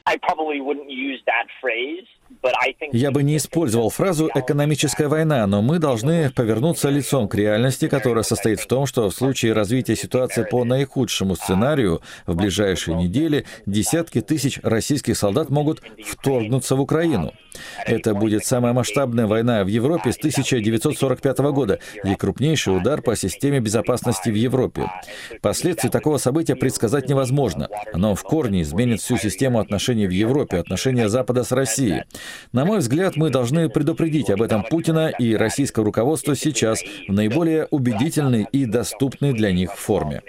I 0.07 0.17
probably 0.17 0.59
wouldn't 0.59 0.89
use 0.89 1.21
that 1.27 1.45
phrase. 1.61 2.07
Я 2.91 3.11
бы 3.11 3.23
не 3.23 3.37
использовал 3.37 3.89
фразу 3.89 4.29
«экономическая 4.33 5.07
война», 5.07 5.45
но 5.47 5.61
мы 5.61 5.79
должны 5.79 6.29
повернуться 6.31 6.89
лицом 6.89 7.27
к 7.27 7.35
реальности, 7.35 7.87
которая 7.87 8.23
состоит 8.23 8.59
в 8.59 8.67
том, 8.67 8.85
что 8.85 9.09
в 9.09 9.15
случае 9.15 9.53
развития 9.53 9.95
ситуации 9.95 10.43
по 10.43 10.63
наихудшему 10.63 11.35
сценарию 11.35 12.01
в 12.25 12.35
ближайшие 12.35 12.97
недели 12.97 13.45
десятки 13.65 14.21
тысяч 14.21 14.59
российских 14.63 15.17
солдат 15.17 15.49
могут 15.49 15.81
вторгнуться 16.03 16.75
в 16.75 16.81
Украину. 16.81 17.33
Это 17.85 18.13
будет 18.13 18.45
самая 18.45 18.73
масштабная 18.73 19.27
война 19.27 19.63
в 19.63 19.67
Европе 19.67 20.11
с 20.11 20.17
1945 20.17 21.37
года 21.51 21.79
и 22.03 22.15
крупнейший 22.15 22.75
удар 22.75 23.01
по 23.01 23.15
системе 23.15 23.59
безопасности 23.59 24.29
в 24.29 24.35
Европе. 24.35 24.89
Последствия 25.41 25.89
такого 25.89 26.17
события 26.17 26.55
предсказать 26.55 27.09
невозможно. 27.09 27.67
Оно 27.93 28.15
в 28.15 28.23
корне 28.23 28.61
изменит 28.61 29.01
всю 29.01 29.17
систему 29.17 29.59
отношений 29.59 30.07
в 30.07 30.11
Европе, 30.11 30.57
отношения 30.57 31.09
Запада 31.09 31.43
с 31.43 31.51
Россией. 31.51 32.03
На 32.51 32.65
мой 32.65 32.79
взгляд, 32.79 33.15
мы 33.15 33.29
должны 33.29 33.69
предупредить 33.69 34.29
об 34.29 34.41
этом 34.41 34.63
Путина 34.63 35.09
и 35.09 35.35
российское 35.35 35.83
руководство 35.83 36.35
сейчас 36.35 36.81
в 37.07 37.13
наиболее 37.13 37.67
убедительной 37.71 38.47
и 38.51 38.65
доступной 38.65 39.33
для 39.33 39.51
них 39.51 39.73
форме. 39.73 40.21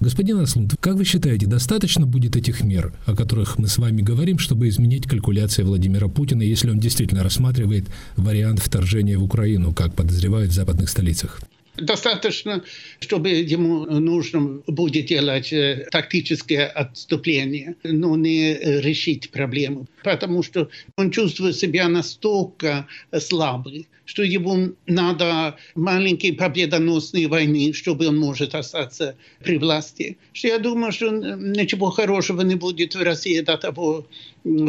Господин 0.00 0.38
Аслунд, 0.38 0.76
как 0.78 0.94
вы 0.94 1.04
считаете, 1.04 1.46
достаточно 1.46 2.06
будет 2.06 2.36
этих 2.36 2.62
мер, 2.62 2.92
о 3.06 3.16
которых 3.16 3.58
мы 3.58 3.66
с 3.66 3.78
вами 3.78 4.00
говорим, 4.00 4.38
чтобы 4.38 4.68
изменить 4.68 5.08
калькуляции 5.08 5.64
Владимира 5.64 6.06
Путина, 6.06 6.42
если 6.42 6.70
он 6.70 6.78
действительно 6.78 7.24
рассматривает 7.24 7.86
вариант 8.16 8.60
вторжения 8.60 9.18
в 9.18 9.24
Украину, 9.24 9.74
как 9.74 9.94
подозревают 9.94 10.52
в 10.52 10.54
западных 10.54 10.88
столицах? 10.88 11.40
Достаточно, 11.80 12.64
чтобы 13.00 13.28
ему 13.30 13.84
нужно 13.86 14.62
будет 14.66 15.06
делать 15.06 15.52
э, 15.52 15.86
тактическое 15.90 16.66
отступление, 16.66 17.76
но 17.84 18.16
не 18.16 18.54
решить 18.80 19.30
проблему, 19.30 19.86
потому 20.02 20.42
что 20.42 20.68
он 20.96 21.10
чувствует 21.10 21.56
себя 21.56 21.88
настолько 21.88 22.86
слабый, 23.18 23.86
что 24.08 24.22
ему 24.22 24.72
надо 24.86 25.56
маленькие 25.74 26.32
победоносные 26.32 27.28
войны, 27.28 27.74
чтобы 27.74 28.08
он 28.08 28.16
может 28.16 28.54
остаться 28.54 29.16
при 29.44 29.58
власти. 29.58 30.16
Что 30.32 30.48
я 30.48 30.58
думаю, 30.58 30.92
что 30.92 31.10
ничего 31.10 31.90
хорошего 31.90 32.40
не 32.40 32.54
будет 32.54 32.94
в 32.94 33.02
России 33.02 33.40
до 33.40 33.58
того, 33.58 34.06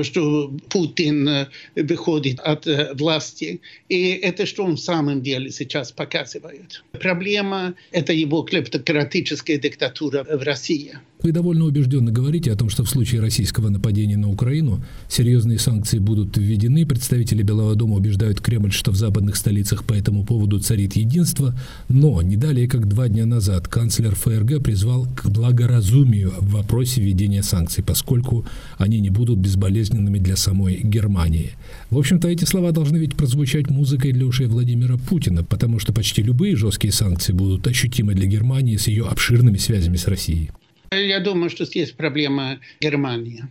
что 0.04 0.52
Путин 0.70 1.48
выходит 1.74 2.42
от 2.42 2.68
власти. 3.00 3.62
И 3.88 4.10
это 4.10 4.46
что 4.46 4.66
он 4.66 4.76
в 4.76 4.82
самом 4.82 5.22
деле 5.22 5.52
сейчас 5.52 5.94
показывает. 5.94 6.84
Проблема– 6.92 7.76
это 7.92 8.12
его 8.12 8.42
клептократическая 8.42 9.58
диктатура 9.58 10.26
в 10.30 10.44
России. 10.44 11.00
Вы 11.22 11.34
довольно 11.34 11.66
убежденно 11.66 12.14
говорите 12.14 12.50
о 12.50 12.56
том, 12.56 12.70
что 12.70 12.86
в 12.86 12.90
случае 12.90 13.20
российского 13.20 13.68
нападения 13.68 14.16
на 14.16 14.30
Украину 14.30 14.82
серьезные 15.10 15.60
санкции 15.60 16.00
будут 16.00 16.38
введены. 16.38 16.86
Представители 16.86 17.44
Белого 17.44 17.76
дома 17.76 17.96
убеждают 17.96 18.40
Кремль, 18.40 18.72
что 18.72 18.92
в 18.92 18.96
западных 18.96 19.36
столицах 19.36 19.84
по 19.84 19.92
этому 19.92 20.24
поводу 20.24 20.60
царит 20.60 20.96
единство. 20.96 21.54
Но 21.90 22.22
не 22.22 22.38
далее, 22.38 22.70
как 22.70 22.88
два 22.88 23.10
дня 23.10 23.26
назад, 23.26 23.68
канцлер 23.68 24.16
ФРГ 24.16 24.64
призвал 24.64 25.08
к 25.14 25.26
благоразумию 25.26 26.32
в 26.40 26.52
вопросе 26.52 27.02
введения 27.02 27.44
санкций, 27.44 27.84
поскольку 27.84 28.46
они 28.78 29.02
не 29.02 29.10
будут 29.10 29.40
безболезненными 29.40 30.20
для 30.20 30.38
самой 30.38 30.80
Германии. 30.82 31.52
В 31.90 31.98
общем-то, 31.98 32.30
эти 32.30 32.46
слова 32.46 32.72
должны 32.72 32.96
ведь 32.96 33.18
прозвучать 33.18 33.70
музыкой 33.70 34.14
для 34.14 34.26
ушей 34.26 34.48
Владимира 34.48 34.96
Путина, 34.96 35.44
потому 35.44 35.80
что 35.80 35.92
почти 35.92 36.24
любые 36.24 36.56
жесткие 36.56 36.94
санкции 36.94 37.34
будут 37.34 37.68
ощутимы 37.68 38.14
для 38.14 38.26
Германии 38.26 38.78
с 38.78 38.88
ее 38.88 39.06
обширными 39.06 39.58
связями 39.58 39.98
с 39.98 40.08
Россией. 40.08 40.52
Я 40.92 41.20
думаю, 41.20 41.52
что 41.52 41.66
здесь 41.66 41.92
проблема 41.92 42.60
Германии. 42.82 43.44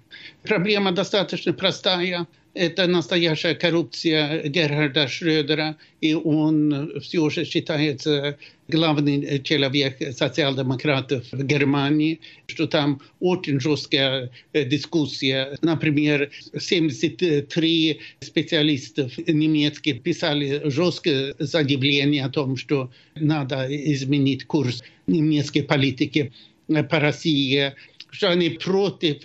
Проблема 0.42 0.90
достаточно 0.90 1.52
простая. 1.52 2.26
Это 2.54 2.88
настоящая 2.88 3.54
коррупция 3.54 4.48
Герхарда 4.48 5.06
Шрёдера, 5.06 5.76
и 6.00 6.14
он 6.14 7.00
все 7.00 7.30
же 7.30 7.44
считается 7.44 8.36
главный 8.66 9.40
человек 9.44 9.98
социал-демократов 10.16 11.26
в 11.30 11.44
Германии, 11.44 12.18
что 12.48 12.66
там 12.66 13.00
очень 13.20 13.60
жесткая 13.60 14.30
дискуссия. 14.52 15.56
Например, 15.62 16.28
73 16.58 18.00
специалистов 18.20 19.16
немецких 19.18 20.02
писали 20.02 20.62
жесткое 20.64 21.36
заявление 21.38 22.24
о 22.24 22.30
том, 22.30 22.56
что 22.56 22.90
надо 23.14 23.68
изменить 23.68 24.44
курс 24.46 24.82
немецкой 25.06 25.62
политики 25.62 26.32
по 26.68 27.00
России, 27.00 27.74
что 28.10 28.30
они 28.30 28.48
против 28.50 29.18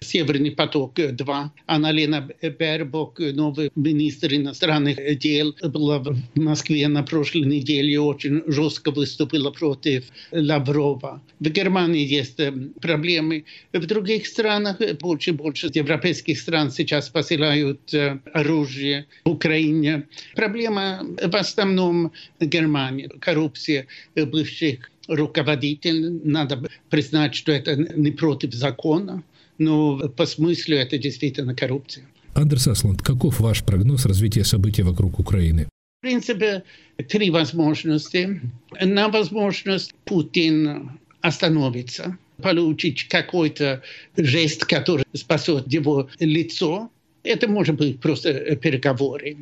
Северный 0.00 0.50
поток-2. 0.50 1.50
Анна-Лена 1.66 2.26
Бербок, 2.58 3.18
новый 3.18 3.70
министр 3.76 4.34
иностранных 4.34 5.18
дел, 5.18 5.54
была 5.62 5.98
в 5.98 6.16
Москве 6.36 6.88
на 6.88 7.02
прошлой 7.02 7.42
неделе 7.42 7.92
и 7.92 7.96
очень 7.98 8.42
жестко 8.46 8.92
выступила 8.92 9.50
против 9.50 10.04
Лаврова. 10.32 11.22
В 11.38 11.48
Германии 11.50 12.06
есть 12.06 12.40
проблемы. 12.80 13.44
В 13.74 13.84
других 13.84 14.26
странах 14.26 14.78
больше 15.00 15.30
и 15.30 15.34
больше 15.34 15.70
европейских 15.72 16.40
стран 16.40 16.70
сейчас 16.70 17.10
посылают 17.10 17.92
оружие 18.32 19.06
в 19.26 19.30
Украине. 19.30 20.08
Проблема 20.34 21.06
в 21.22 21.36
основном 21.36 22.12
Германии. 22.40 23.10
Коррупция 23.20 23.86
бывших 24.16 24.90
руководитель, 25.10 26.20
надо 26.24 26.68
признать, 26.88 27.34
что 27.34 27.52
это 27.52 27.76
не 27.76 28.12
против 28.12 28.54
закона, 28.54 29.22
но 29.58 29.98
по 30.08 30.24
смыслу 30.24 30.74
это 30.74 30.98
действительно 30.98 31.54
коррупция. 31.54 32.06
Андерс 32.34 32.68
Асланд, 32.68 33.02
каков 33.02 33.40
ваш 33.40 33.64
прогноз 33.64 34.06
развития 34.06 34.44
событий 34.44 34.82
вокруг 34.82 35.18
Украины? 35.18 35.68
В 35.98 36.02
принципе, 36.02 36.62
три 37.08 37.30
возможности. 37.30 38.40
На 38.80 39.08
возможность 39.08 39.92
Путин 40.04 40.92
остановится, 41.20 42.16
получить 42.42 43.08
какой-то 43.08 43.82
жест, 44.16 44.64
который 44.64 45.04
спасет 45.12 45.70
его 45.70 46.08
лицо. 46.20 46.90
Это 47.22 47.48
может 47.48 47.76
быть 47.76 48.00
просто 48.00 48.56
переговоры 48.56 49.36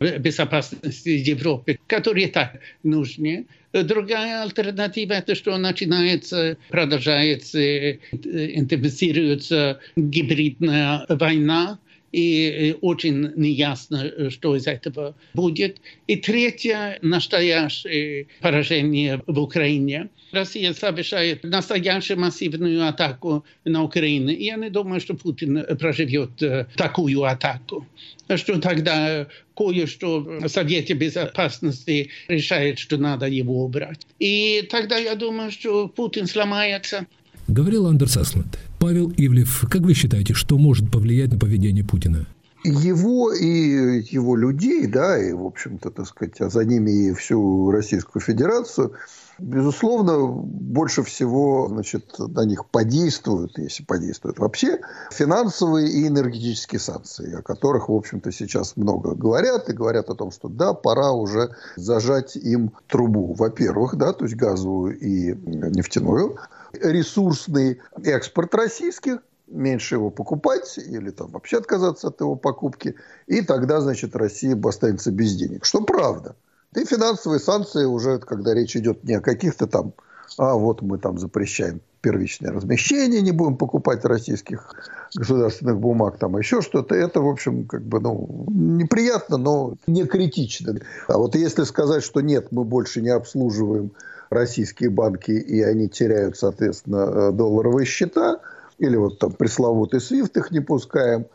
безопасности 0.00 1.08
Европы, 1.08 1.78
которые 1.86 2.28
так 2.28 2.60
нужны. 2.82 3.46
Другая 3.72 4.42
альтернатива– 4.42 5.12
это 5.14 5.34
что 5.34 5.56
начинается, 5.56 6.56
продолжается, 6.68 7.92
интенсифицируется 8.12 9.80
гибридная 9.96 11.06
война, 11.08 11.78
и 12.14 12.76
очень 12.80 13.32
неясно, 13.36 14.30
что 14.30 14.54
из 14.54 14.66
этого 14.66 15.14
будет. 15.34 15.78
И 16.06 16.16
третье– 16.16 16.98
настоящее 17.02 18.26
поражение 18.40 19.20
в 19.26 19.40
Украине. 19.40 20.08
Россия 20.32 20.72
совершает 20.72 21.42
настоящую 21.44 22.20
массивную 22.20 22.86
атаку 22.86 23.44
на 23.64 23.82
Украину. 23.82 24.30
И 24.30 24.44
я 24.44 24.56
не 24.56 24.70
думаю, 24.70 25.00
что 25.00 25.14
Путин 25.14 25.64
проживет 25.78 26.30
такую 26.76 27.24
атаку. 27.24 27.86
Что 28.34 28.60
тогда 28.60 29.26
кое-что 29.56 30.20
в 30.20 30.48
Совете 30.48 30.94
Безопасности 30.94 32.10
решает, 32.28 32.78
что 32.78 32.96
надо 32.96 33.26
его 33.26 33.64
убрать. 33.64 34.06
И 34.18 34.66
тогда 34.70 34.96
я 34.96 35.14
думаю, 35.14 35.50
что 35.50 35.88
Путин 35.88 36.26
сломается. 36.26 37.06
Говорил 37.48 37.86
Андерс 37.86 38.16
Асланд. 38.16 38.58
Павел 38.84 39.10
Ивлев, 39.16 39.64
как 39.70 39.80
вы 39.80 39.94
считаете, 39.94 40.34
что 40.34 40.58
может 40.58 40.92
повлиять 40.92 41.32
на 41.32 41.38
поведение 41.38 41.82
Путина? 41.82 42.26
его 42.64 43.32
и 43.32 44.02
его 44.10 44.36
людей, 44.36 44.86
да, 44.86 45.18
и, 45.18 45.32
в 45.32 45.44
общем-то, 45.44 45.90
так 45.90 46.06
сказать, 46.06 46.40
а 46.40 46.48
за 46.48 46.64
ними 46.64 46.90
и 46.90 47.12
всю 47.12 47.70
Российскую 47.70 48.22
Федерацию, 48.22 48.92
безусловно, 49.38 50.26
больше 50.26 51.02
всего, 51.02 51.68
значит, 51.68 52.18
на 52.18 52.44
них 52.44 52.66
подействуют, 52.66 53.58
если 53.58 53.84
подействуют 53.84 54.38
вообще, 54.38 54.80
финансовые 55.10 55.90
и 55.90 56.06
энергетические 56.06 56.78
санкции, 56.78 57.34
о 57.34 57.42
которых, 57.42 57.88
в 57.88 57.94
общем-то, 57.94 58.32
сейчас 58.32 58.76
много 58.76 59.14
говорят, 59.14 59.68
и 59.68 59.74
говорят 59.74 60.08
о 60.08 60.14
том, 60.14 60.30
что 60.30 60.48
да, 60.48 60.72
пора 60.72 61.12
уже 61.12 61.50
зажать 61.76 62.36
им 62.36 62.72
трубу, 62.86 63.34
во-первых, 63.34 63.96
да, 63.96 64.12
то 64.12 64.24
есть 64.24 64.36
газовую 64.36 64.98
и 64.98 65.34
нефтяную, 65.34 66.36
ресурсный 66.82 67.80
экспорт 68.02 68.54
российских, 68.54 69.18
меньше 69.46 69.96
его 69.96 70.10
покупать 70.10 70.78
или 70.78 71.10
там 71.10 71.30
вообще 71.30 71.58
отказаться 71.58 72.08
от 72.08 72.20
его 72.20 72.34
покупки, 72.36 72.94
и 73.26 73.42
тогда, 73.42 73.80
значит, 73.80 74.16
Россия 74.16 74.58
останется 74.64 75.10
без 75.10 75.34
денег. 75.34 75.64
Что 75.64 75.82
правда. 75.82 76.34
И 76.74 76.84
финансовые 76.84 77.40
санкции 77.40 77.84
уже, 77.84 78.18
когда 78.18 78.54
речь 78.54 78.76
идет 78.76 79.04
не 79.04 79.14
о 79.14 79.20
каких-то 79.20 79.66
там, 79.66 79.92
а 80.38 80.54
вот 80.54 80.82
мы 80.82 80.98
там 80.98 81.18
запрещаем 81.18 81.80
первичное 82.00 82.52
размещение, 82.52 83.22
не 83.22 83.30
будем 83.30 83.56
покупать 83.56 84.04
российских 84.04 84.74
государственных 85.14 85.78
бумаг, 85.78 86.18
там 86.18 86.36
еще 86.36 86.60
что-то, 86.60 86.94
это, 86.94 87.20
в 87.20 87.28
общем, 87.28 87.66
как 87.66 87.82
бы, 87.82 88.00
ну, 88.00 88.46
неприятно, 88.50 89.38
но 89.38 89.74
не 89.86 90.04
критично. 90.04 90.74
А 91.06 91.16
вот 91.16 91.34
если 91.34 91.62
сказать, 91.62 92.02
что 92.02 92.20
нет, 92.20 92.48
мы 92.50 92.64
больше 92.64 93.00
не 93.00 93.10
обслуживаем 93.10 93.92
российские 94.34 94.90
банки, 94.90 95.30
и 95.30 95.62
они 95.62 95.88
теряют, 95.88 96.36
соответственно, 96.36 96.96
э, 96.96 97.32
долларовые 97.32 97.86
счета, 97.86 98.40
или 98.78 98.96
вот 98.96 99.18
там 99.18 99.32
пресловутый 99.32 100.00
свифт 100.00 100.36
их 100.36 100.50
не 100.50 100.60
пускаем, 100.60 101.26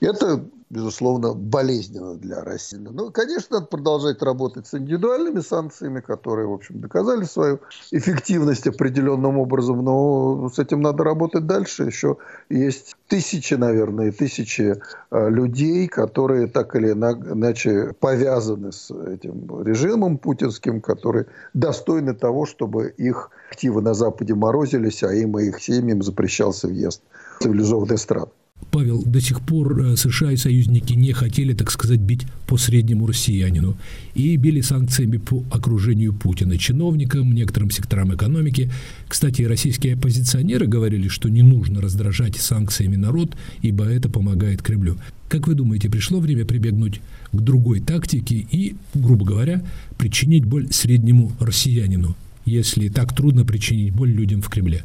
это 0.00 0.44
безусловно, 0.70 1.34
болезненно 1.34 2.14
для 2.14 2.42
России. 2.42 2.76
Ну, 2.76 3.10
конечно, 3.10 3.58
надо 3.58 3.66
продолжать 3.66 4.22
работать 4.22 4.66
с 4.66 4.74
индивидуальными 4.74 5.40
санкциями, 5.40 6.00
которые, 6.00 6.46
в 6.48 6.52
общем, 6.52 6.80
доказали 6.80 7.24
свою 7.24 7.60
эффективность 7.90 8.66
определенным 8.66 9.38
образом, 9.38 9.84
но 9.84 10.50
с 10.52 10.58
этим 10.58 10.82
надо 10.82 11.04
работать 11.04 11.46
дальше. 11.46 11.84
Еще 11.84 12.16
есть 12.48 12.96
тысячи, 13.08 13.54
наверное, 13.54 14.12
тысячи 14.12 14.76
э, 15.10 15.30
людей, 15.30 15.86
которые 15.88 16.46
так 16.46 16.74
или 16.76 16.92
иначе 16.92 17.94
повязаны 18.00 18.72
с 18.72 18.90
этим 18.90 19.62
режимом 19.62 20.18
путинским, 20.18 20.80
которые 20.80 21.26
достойны 21.52 22.14
того, 22.14 22.46
чтобы 22.46 22.88
их 22.96 23.30
активы 23.50 23.82
на 23.82 23.94
Западе 23.94 24.34
морозились, 24.34 25.02
а 25.02 25.12
им 25.12 25.38
и 25.38 25.44
их 25.44 25.60
семьям 25.60 26.02
запрещался 26.02 26.68
въезд 26.68 27.02
в 27.38 27.42
цивилизованные 27.44 27.98
страны. 27.98 28.30
Павел, 28.74 29.04
до 29.04 29.20
сих 29.20 29.40
пор 29.40 29.78
э, 29.78 29.96
США 29.96 30.32
и 30.32 30.36
союзники 30.36 30.94
не 30.94 31.12
хотели, 31.12 31.52
так 31.54 31.70
сказать, 31.70 32.00
бить 32.00 32.22
по 32.48 32.56
среднему 32.56 33.06
россиянину 33.06 33.76
и 34.16 34.34
били 34.36 34.62
санкциями 34.62 35.18
по 35.18 35.44
окружению 35.52 36.12
Путина, 36.12 36.58
чиновникам, 36.58 37.32
некоторым 37.32 37.70
секторам 37.70 38.12
экономики. 38.16 38.72
Кстати, 39.06 39.42
российские 39.42 39.94
оппозиционеры 39.94 40.66
говорили, 40.66 41.06
что 41.06 41.28
не 41.28 41.42
нужно 41.42 41.80
раздражать 41.80 42.36
санкциями 42.36 42.96
народ, 42.96 43.36
ибо 43.62 43.84
это 43.84 44.08
помогает 44.08 44.60
Кремлю. 44.60 44.96
Как 45.28 45.46
вы 45.46 45.54
думаете, 45.54 45.88
пришло 45.88 46.18
время 46.18 46.44
прибегнуть 46.44 47.00
к 47.30 47.40
другой 47.40 47.78
тактике 47.78 48.44
и, 48.50 48.74
грубо 48.92 49.24
говоря, 49.24 49.62
причинить 49.98 50.46
боль 50.46 50.66
среднему 50.72 51.30
россиянину, 51.38 52.16
если 52.44 52.88
так 52.88 53.14
трудно 53.14 53.44
причинить 53.44 53.94
боль 53.94 54.10
людям 54.10 54.42
в 54.42 54.48
Кремле? 54.48 54.84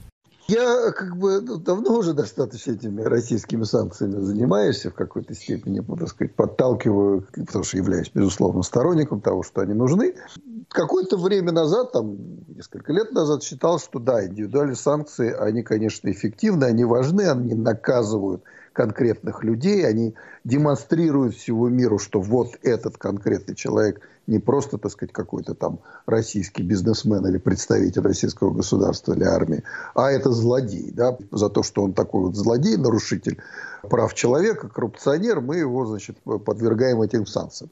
Я 0.50 0.92
как 0.94 1.16
бы 1.16 1.42
ну, 1.42 1.58
давно 1.58 2.00
уже 2.00 2.14
достаточно 2.14 2.72
этими 2.72 3.04
российскими 3.04 3.64
санкциями 3.64 4.20
занимаюсь, 4.20 4.84
в 4.84 4.94
какой-то 4.94 5.36
степени, 5.36 5.80
так 5.80 6.08
сказать, 6.08 6.36
подталкиваю, 6.36 7.28
потому 7.32 7.64
что 7.64 7.78
являюсь, 7.78 8.10
безусловно, 8.12 8.64
сторонником 8.64 9.22
того, 9.22 9.44
что 9.44 9.62
они 9.62 9.76
нужны. 9.76 10.16
Какое-то 10.70 11.18
время 11.18 11.52
назад, 11.52 11.92
там, 11.92 12.18
несколько 12.48 12.92
лет 12.94 13.12
назад, 13.12 13.44
считал, 13.44 13.78
что 13.80 14.00
да, 14.00 14.26
индивидуальные 14.26 14.76
санкции, 14.76 15.32
они, 15.32 15.62
конечно, 15.62 16.10
эффективны, 16.10 16.66
они 16.66 16.84
важны, 16.84 17.30
они 17.30 17.54
наказывают 17.54 18.44
конкретных 18.74 19.44
людей, 19.44 19.86
они 19.86 20.16
демонстрируют 20.44 21.36
всему 21.36 21.68
миру, 21.68 22.00
что 22.00 22.22
вот 22.22 22.58
этот 22.64 22.98
конкретный 22.98 23.56
человек 23.56 24.02
не 24.28 24.40
просто, 24.40 24.78
так 24.78 24.92
сказать, 24.92 25.12
какой-то 25.12 25.56
там 25.56 25.80
российский 26.06 26.62
бизнесмен 26.62 27.26
или 27.26 27.38
представитель 27.38 28.04
российского 28.04 28.52
государства 28.52 29.14
или 29.14 29.24
армии, 29.24 29.64
а 29.96 30.12
это 30.12 30.32
злодей, 30.32 30.92
да, 30.92 31.18
за 31.32 31.50
то, 31.50 31.64
что 31.64 31.84
он 31.84 31.94
такой 31.94 32.22
вот 32.26 32.36
злодей, 32.36 32.78
нарушитель 32.78 33.42
прав 33.90 34.14
человека, 34.14 34.70
коррупционер, 34.70 35.42
мы 35.42 35.58
его, 35.58 35.86
значит, 35.86 36.18
подвергаем 36.46 37.02
этим 37.02 37.26
санкциям. 37.26 37.72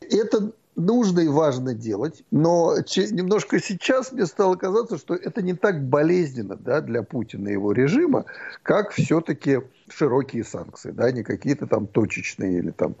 Это 0.00 0.52
нужно 0.78 1.20
и 1.20 1.28
важно 1.28 1.74
делать, 1.74 2.22
но 2.30 2.76
немножко 2.76 3.60
сейчас 3.60 4.12
мне 4.12 4.26
стало 4.26 4.54
казаться, 4.54 4.96
что 4.96 5.14
это 5.14 5.42
не 5.42 5.54
так 5.54 5.84
болезненно 5.84 6.56
да, 6.56 6.80
для 6.80 7.02
Путина 7.02 7.48
и 7.48 7.52
его 7.52 7.72
режима, 7.72 8.24
как 8.62 8.92
все-таки 8.92 9.60
широкие 9.90 10.44
санкции, 10.44 10.92
да, 10.92 11.10
не 11.10 11.22
какие-то 11.22 11.66
там 11.66 11.86
точечные 11.86 12.58
или 12.58 12.70
там, 12.70 12.94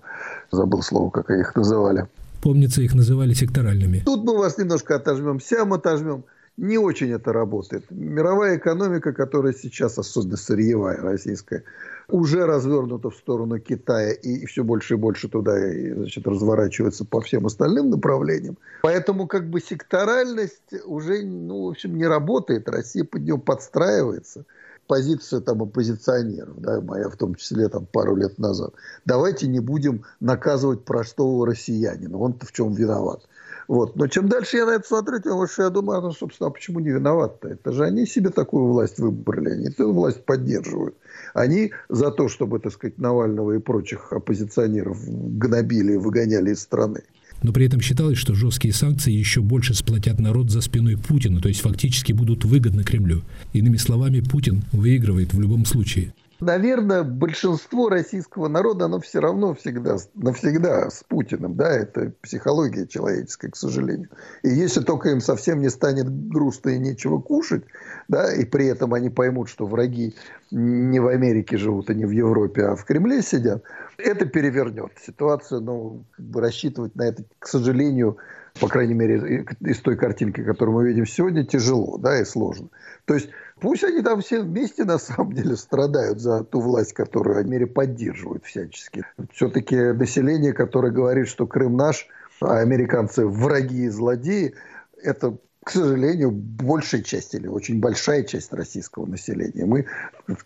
забыл 0.50 0.82
слово, 0.82 1.10
как 1.10 1.30
их 1.30 1.54
называли. 1.54 2.06
Помнится, 2.42 2.82
их 2.82 2.94
называли 2.94 3.32
секторальными. 3.32 4.02
Тут 4.04 4.24
мы 4.24 4.36
вас 4.36 4.58
немножко 4.58 4.96
отожмем, 4.96 5.40
сям 5.40 5.72
отожмем 5.72 6.24
не 6.58 6.76
очень 6.76 7.12
это 7.12 7.32
работает. 7.32 7.84
Мировая 7.90 8.58
экономика, 8.58 9.12
которая 9.12 9.52
сейчас, 9.52 9.96
особенно 9.96 10.36
сырьевая 10.36 11.00
российская, 11.00 11.62
уже 12.08 12.44
развернута 12.46 13.10
в 13.10 13.16
сторону 13.16 13.58
Китая 13.60 14.12
и 14.12 14.44
все 14.46 14.64
больше 14.64 14.94
и 14.94 14.96
больше 14.96 15.28
туда 15.28 15.72
и, 15.72 15.92
значит, 15.92 16.26
разворачивается 16.26 17.04
по 17.04 17.20
всем 17.20 17.46
остальным 17.46 17.90
направлениям. 17.90 18.58
Поэтому 18.82 19.26
как 19.26 19.48
бы 19.48 19.60
секторальность 19.60 20.74
уже, 20.84 21.24
ну, 21.24 21.66
в 21.66 21.68
общем, 21.70 21.96
не 21.96 22.06
работает. 22.06 22.68
Россия 22.68 23.04
под 23.04 23.22
нее 23.22 23.38
подстраивается 23.38 24.44
позиция 24.88 25.40
там 25.40 25.62
оппозиционеров, 25.62 26.60
да, 26.60 26.80
моя 26.80 27.08
в 27.08 27.16
том 27.16 27.34
числе 27.36 27.68
там 27.68 27.86
пару 27.86 28.16
лет 28.16 28.38
назад. 28.38 28.72
Давайте 29.04 29.46
не 29.46 29.60
будем 29.60 30.04
наказывать 30.18 30.84
простого 30.84 31.46
россиянина, 31.46 32.18
он-то 32.18 32.46
в 32.46 32.52
чем 32.52 32.72
виноват. 32.72 33.28
Вот. 33.68 33.96
Но 33.96 34.06
чем 34.06 34.28
дальше 34.28 34.56
я 34.56 34.66
на 34.66 34.70
это 34.76 34.88
смотрю, 34.88 35.20
тем 35.20 35.36
больше 35.36 35.62
я 35.62 35.68
думаю, 35.68 36.00
ну, 36.00 36.12
собственно, 36.12 36.48
а 36.48 36.50
почему 36.50 36.80
не 36.80 36.88
виноват-то? 36.88 37.48
Это 37.48 37.72
же 37.72 37.84
они 37.84 38.06
себе 38.06 38.30
такую 38.30 38.64
власть 38.64 38.98
выбрали, 38.98 39.50
они 39.50 39.66
эту 39.66 39.92
власть 39.92 40.24
поддерживают. 40.24 40.96
Они 41.34 41.72
за 41.90 42.10
то, 42.10 42.28
чтобы, 42.28 42.60
так 42.60 42.72
сказать, 42.72 42.98
Навального 42.98 43.52
и 43.52 43.58
прочих 43.58 44.10
оппозиционеров 44.10 44.98
гнобили 45.06 45.96
выгоняли 45.96 46.52
из 46.52 46.60
страны. 46.60 47.02
Но 47.42 47.52
при 47.52 47.66
этом 47.66 47.80
считалось, 47.80 48.18
что 48.18 48.34
жесткие 48.34 48.72
санкции 48.72 49.12
еще 49.12 49.42
больше 49.42 49.74
сплотят 49.74 50.18
народ 50.18 50.50
за 50.50 50.62
спиной 50.62 50.96
Путина, 50.96 51.40
то 51.40 51.48
есть 51.48 51.60
фактически 51.60 52.12
будут 52.12 52.46
выгодны 52.46 52.82
Кремлю. 52.82 53.22
Иными 53.52 53.76
словами, 53.76 54.20
Путин 54.20 54.64
выигрывает 54.72 55.34
в 55.34 55.40
любом 55.40 55.66
случае. 55.66 56.14
Наверное, 56.40 57.02
большинство 57.02 57.88
российского 57.88 58.46
народа, 58.46 58.84
оно 58.84 59.00
все 59.00 59.20
равно 59.20 59.54
всегда, 59.54 59.96
навсегда 60.14 60.88
с 60.88 61.02
Путиным. 61.02 61.56
Да? 61.56 61.68
Это 61.70 62.12
психология 62.22 62.86
человеческая, 62.86 63.50
к 63.50 63.56
сожалению. 63.56 64.08
И 64.44 64.48
если 64.48 64.80
только 64.80 65.08
им 65.10 65.20
совсем 65.20 65.60
не 65.60 65.68
станет 65.68 66.06
грустно 66.28 66.70
и 66.70 66.78
нечего 66.78 67.18
кушать, 67.20 67.64
да, 68.06 68.32
и 68.32 68.44
при 68.44 68.66
этом 68.66 68.94
они 68.94 69.10
поймут, 69.10 69.48
что 69.48 69.66
враги 69.66 70.14
не 70.52 71.00
в 71.00 71.08
Америке 71.08 71.56
живут, 71.56 71.90
а 71.90 71.94
не 71.94 72.04
в 72.04 72.10
Европе, 72.10 72.66
а 72.66 72.76
в 72.76 72.84
Кремле 72.84 73.20
сидят, 73.22 73.64
это 73.96 74.24
перевернет 74.24 74.92
ситуацию. 75.04 75.60
Но 75.60 76.04
как 76.12 76.24
бы 76.24 76.40
рассчитывать 76.40 76.94
на 76.94 77.02
это, 77.02 77.24
к 77.40 77.48
сожалению, 77.48 78.16
по 78.60 78.68
крайней 78.68 78.94
мере, 78.94 79.44
из 79.60 79.78
той 79.80 79.96
картинки, 79.96 80.42
которую 80.42 80.76
мы 80.76 80.88
видим 80.88 81.06
сегодня, 81.06 81.44
тяжело 81.44 81.98
да, 81.98 82.20
и 82.20 82.24
сложно. 82.24 82.68
То 83.04 83.14
есть 83.14 83.30
Пусть 83.60 83.84
они 83.84 84.02
там 84.02 84.20
все 84.20 84.42
вместе 84.42 84.84
на 84.84 84.98
самом 84.98 85.32
деле 85.32 85.56
страдают 85.56 86.20
за 86.20 86.44
ту 86.44 86.60
власть, 86.60 86.92
которую 86.92 87.38
они 87.38 87.64
поддерживают 87.64 88.44
всячески. 88.44 89.04
Все-таки 89.32 89.92
население, 89.92 90.52
которое 90.52 90.92
говорит, 90.92 91.28
что 91.28 91.46
Крым 91.46 91.76
наш, 91.76 92.06
а 92.40 92.58
американцы 92.58 93.26
враги 93.26 93.84
и 93.84 93.88
злодеи, 93.88 94.54
это 95.02 95.36
к 95.64 95.70
сожалению, 95.70 96.30
большая 96.30 97.02
часть 97.02 97.34
или 97.34 97.46
очень 97.46 97.78
большая 97.78 98.22
часть 98.22 98.54
российского 98.54 99.04
населения. 99.04 99.66
Мы 99.66 99.84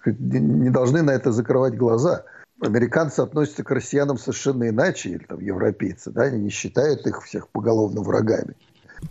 не 0.05 0.69
должны 0.69 1.03
на 1.03 1.13
это 1.13 1.31
закрывать 1.31 1.77
глаза. 1.77 2.25
Американцы 2.61 3.21
относятся 3.21 3.63
к 3.63 3.71
россиянам 3.71 4.19
совершенно 4.19 4.69
иначе, 4.69 5.11
или 5.11 5.25
там 5.25 5.39
европейцы, 5.39 6.11
да, 6.11 6.23
они 6.23 6.41
не 6.41 6.51
считают 6.51 7.07
их 7.07 7.23
всех 7.23 7.49
поголовно 7.51 8.01
врагами. 8.01 8.57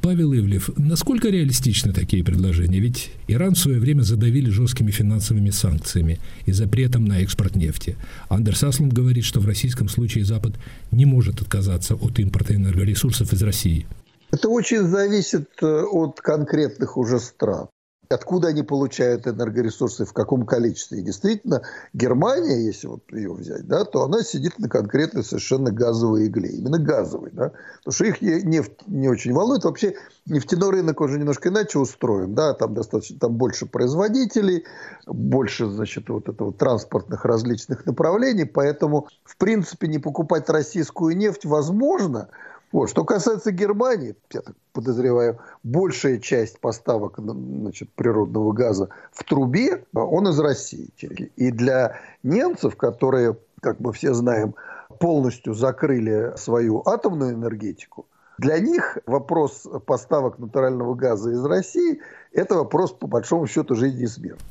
Павел 0.02 0.34
Ивлев, 0.34 0.70
насколько 0.78 1.30
реалистичны 1.30 1.94
такие 1.94 2.24
предложения? 2.24 2.80
Ведь 2.80 3.12
Иран 3.28 3.56
в 3.56 3.60
свое 3.60 3.80
время 3.80 4.02
задавили 4.02 4.50
жесткими 4.50 4.92
финансовыми 4.92 5.50
санкциями 5.50 6.20
и 6.46 6.52
запретом 6.52 7.06
на 7.06 7.22
экспорт 7.22 7.56
нефти. 7.56 7.98
Андерс 8.30 8.64
Асланд 8.64 8.94
говорит, 8.94 9.26
что 9.26 9.40
в 9.40 9.46
российском 9.46 9.90
случае 9.90 10.26
Запад 10.26 10.54
не 10.92 11.06
может 11.06 11.42
отказаться 11.42 11.96
от 11.96 12.20
импорта 12.20 12.56
энергоресурсов 12.56 13.34
из 13.34 13.44
России. 13.44 13.86
Это 14.32 14.48
очень 14.48 14.88
зависит 14.88 15.50
э, 15.62 15.66
от 15.66 16.22
конкретных 16.22 16.98
уже 16.98 17.20
стран 17.20 17.68
откуда 18.12 18.50
они 18.50 18.64
получают 18.64 19.28
энергоресурсы, 19.28 20.06
в 20.06 20.14
каком 20.14 20.46
количестве. 20.46 21.00
И 21.00 21.04
действительно, 21.04 21.62
Германия, 21.94 22.66
если 22.66 22.88
вот 22.88 23.04
ее 23.12 23.34
взять, 23.34 23.68
да, 23.68 23.86
то 23.86 24.04
она 24.04 24.24
сидит 24.24 24.60
на 24.60 24.70
конкретной 24.70 25.24
совершенно 25.24 25.72
газовой 25.72 26.28
игле. 26.28 26.50
Именно 26.50 26.80
газовой. 26.80 27.32
Да, 27.32 27.52
потому 27.84 27.94
что 27.94 28.06
их 28.06 28.22
нефть 28.22 28.74
не 28.88 29.10
очень 29.10 29.34
волнует. 29.34 29.64
Вообще 29.64 29.96
нефтяной 30.26 30.72
рынок 30.72 31.02
уже 31.02 31.18
немножко 31.18 31.50
иначе 31.50 31.80
устроен. 31.80 32.36
Да, 32.36 32.54
там 32.54 32.74
достаточно 32.74 33.20
там 33.20 33.36
больше 33.36 33.66
производителей, 33.66 34.66
больше 35.06 35.68
значит, 35.68 36.10
вот 36.10 36.30
этого 36.30 36.54
транспортных 36.54 37.26
различных 37.26 37.86
направлений. 37.86 38.46
Поэтому, 38.46 39.08
в 39.24 39.38
принципе, 39.38 39.88
не 39.88 40.00
покупать 40.00 40.50
российскую 40.50 41.18
нефть 41.18 41.46
возможно– 41.46 42.30
вот. 42.72 42.90
Что 42.90 43.04
касается 43.04 43.52
Германии, 43.52 44.16
я 44.34 44.42
так 44.42 44.56
подозреваю, 44.74 45.40
большая 45.64 46.20
часть 46.20 46.60
поставок 46.60 47.18
значит, 47.18 47.90
природного 47.92 48.54
газа 48.54 48.90
в 49.12 49.24
трубе, 49.24 49.84
он 49.94 50.28
из 50.28 50.40
России. 50.40 50.90
И 51.36 51.52
для 51.52 52.00
немцев, 52.24 52.76
которые, 52.78 53.38
как 53.62 53.80
мы 53.80 53.92
все 53.94 54.14
знаем, 54.14 54.56
полностью 55.00 55.54
закрыли 55.54 56.34
свою 56.38 56.82
атомную 56.86 57.34
энергетику, 57.34 58.06
для 58.38 58.58
них 58.60 58.98
вопрос 59.06 59.68
поставок 59.86 60.40
натурального 60.40 60.96
газа 60.96 61.32
из 61.32 61.44
России– 61.46 62.00
это 62.34 62.56
вопрос, 62.56 62.92
по 62.92 63.06
большому 63.06 63.46
счету, 63.46 63.76
жизни 63.76 64.04
и 64.04 64.08
смерти. 64.08 64.42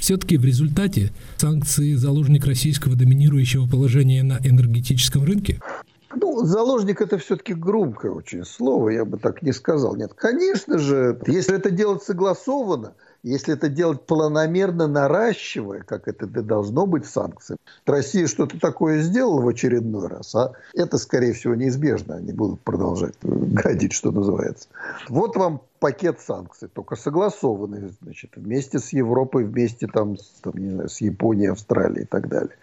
Все-таки 0.00 0.36
в 0.36 0.44
результате 0.44 1.12
санкции 1.36 1.94
заложник 1.94 2.44
российского 2.44 2.96
доминирующего 2.96 3.68
положения 3.68 4.24
на 4.24 4.38
энергетическом 4.42 5.22
рынке? 5.22 5.60
Ну, 6.18 6.44
заложник 6.44 7.02
это 7.02 7.18
все-таки 7.18 7.52
громкое 7.52 8.10
очень 8.10 8.44
слово, 8.44 8.88
я 8.88 9.04
бы 9.04 9.18
так 9.18 9.42
не 9.42 9.52
сказал. 9.52 9.96
Нет, 9.96 10.14
конечно 10.14 10.78
же, 10.78 11.20
если 11.26 11.56
это 11.56 11.70
делать 11.70 12.02
согласованно, 12.02 12.94
если 13.22 13.54
это 13.54 13.68
делать 13.68 14.02
планомерно 14.06 14.86
наращивая, 14.86 15.82
как 15.82 16.08
это 16.08 16.26
должно 16.26 16.86
быть 16.86 17.06
санкции, 17.06 17.56
Россия 17.84 18.28
что-то 18.28 18.58
такое 18.58 19.02
сделала 19.02 19.42
в 19.42 19.48
очередной 19.48 20.08
раз, 20.08 20.34
а 20.34 20.52
это, 20.74 20.96
скорее 20.96 21.32
всего, 21.32 21.54
неизбежно. 21.54 22.16
Они 22.16 22.32
будут 22.32 22.60
продолжать 22.60 23.14
гадить, 23.22 23.92
что 23.92 24.10
называется. 24.10 24.68
Вот 25.08 25.36
вам 25.36 25.60
пакет 25.78 26.20
санкций, 26.20 26.68
только 26.68 26.96
согласованный, 26.96 27.94
значит, 28.02 28.36
вместе 28.36 28.78
с 28.78 28.92
Европой, 28.92 29.44
вместе 29.44 29.86
там, 29.86 30.16
там 30.42 30.54
не 30.56 30.70
знаю, 30.70 30.88
с 30.88 31.00
Японией, 31.00 31.52
Австралией 31.52 32.04
и 32.04 32.06
так 32.06 32.28
далее. 32.28 32.56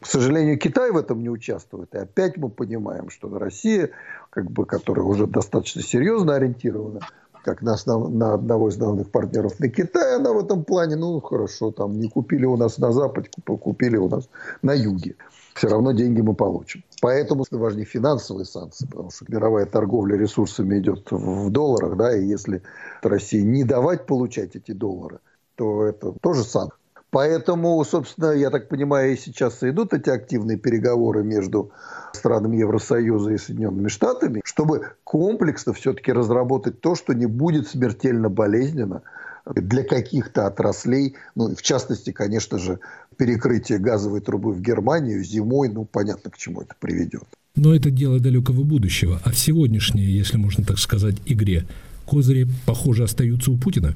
К 0.00 0.06
сожалению, 0.06 0.58
Китай 0.58 0.90
в 0.90 0.96
этом 0.96 1.22
не 1.22 1.28
участвует. 1.28 1.94
И 1.94 1.98
опять 1.98 2.36
мы 2.36 2.48
понимаем, 2.48 3.10
что 3.10 3.28
Россия, 3.38 3.90
как 4.30 4.50
бы, 4.50 4.64
которая 4.66 5.04
уже 5.04 5.26
достаточно 5.26 5.82
серьезно 5.82 6.36
ориентирована, 6.36 7.00
как 7.44 7.60
на, 7.62 7.74
основ, 7.74 8.08
на 8.08 8.34
одного 8.34 8.68
из 8.68 8.74
основных 8.74 9.10
партнеров 9.10 9.60
на 9.60 9.68
Китай, 9.68 10.16
она 10.16 10.32
в 10.32 10.38
этом 10.38 10.64
плане, 10.64 10.96
ну, 10.96 11.20
хорошо, 11.20 11.70
там 11.70 12.00
не 12.00 12.08
купили 12.08 12.46
у 12.46 12.56
нас 12.56 12.78
на 12.78 12.92
Западе, 12.92 13.28
купили 13.44 13.96
у 13.96 14.08
нас 14.08 14.28
на 14.62 14.72
Юге. 14.72 15.16
Все 15.54 15.68
равно 15.68 15.92
деньги 15.92 16.20
мы 16.20 16.34
получим. 16.34 16.82
Поэтому 17.04 17.44
важнее 17.50 17.84
финансовые 17.84 18.46
санкции, 18.46 18.86
потому 18.86 19.10
что 19.10 19.26
мировая 19.28 19.66
торговля 19.66 20.16
ресурсами 20.16 20.78
идет 20.78 21.06
в 21.10 21.50
долларах, 21.50 21.98
да, 21.98 22.16
и 22.16 22.24
если 22.24 22.62
России 23.02 23.42
не 23.42 23.62
давать 23.62 24.06
получать 24.06 24.56
эти 24.56 24.72
доллары, 24.72 25.18
то 25.54 25.84
это 25.84 26.14
тоже 26.22 26.44
санкции. 26.44 26.78
Поэтому, 27.10 27.84
собственно, 27.84 28.30
я 28.30 28.48
так 28.48 28.70
понимаю, 28.70 29.12
и 29.12 29.16
сейчас 29.18 29.62
идут 29.62 29.92
эти 29.92 30.08
активные 30.08 30.56
переговоры 30.56 31.22
между 31.22 31.72
странами 32.14 32.56
Евросоюза 32.56 33.32
и 33.32 33.36
Соединенными 33.36 33.88
Штатами, 33.88 34.40
чтобы 34.42 34.86
комплексно 35.04 35.74
все-таки 35.74 36.10
разработать 36.10 36.80
то, 36.80 36.94
что 36.94 37.12
не 37.12 37.26
будет 37.26 37.68
смертельно 37.68 38.30
болезненно 38.30 39.02
для 39.46 39.84
каких-то 39.84 40.46
отраслей, 40.46 41.16
ну, 41.34 41.54
в 41.54 41.60
частности, 41.60 42.12
конечно 42.12 42.58
же, 42.58 42.80
перекрытие 43.16 43.78
газовой 43.78 44.20
трубы 44.20 44.52
в 44.52 44.60
Германию 44.60 45.22
зимой, 45.24 45.68
ну, 45.68 45.84
понятно, 45.84 46.30
к 46.30 46.36
чему 46.36 46.62
это 46.62 46.74
приведет. 46.78 47.24
Но 47.56 47.74
это 47.74 47.90
дело 47.90 48.18
далекого 48.18 48.64
будущего. 48.64 49.20
А 49.24 49.30
в 49.30 49.38
сегодняшней, 49.38 50.04
если 50.04 50.36
можно 50.36 50.64
так 50.64 50.78
сказать, 50.78 51.16
игре 51.24 51.66
козыри, 52.06 52.48
похоже, 52.66 53.04
остаются 53.04 53.50
у 53.50 53.58
Путина? 53.58 53.94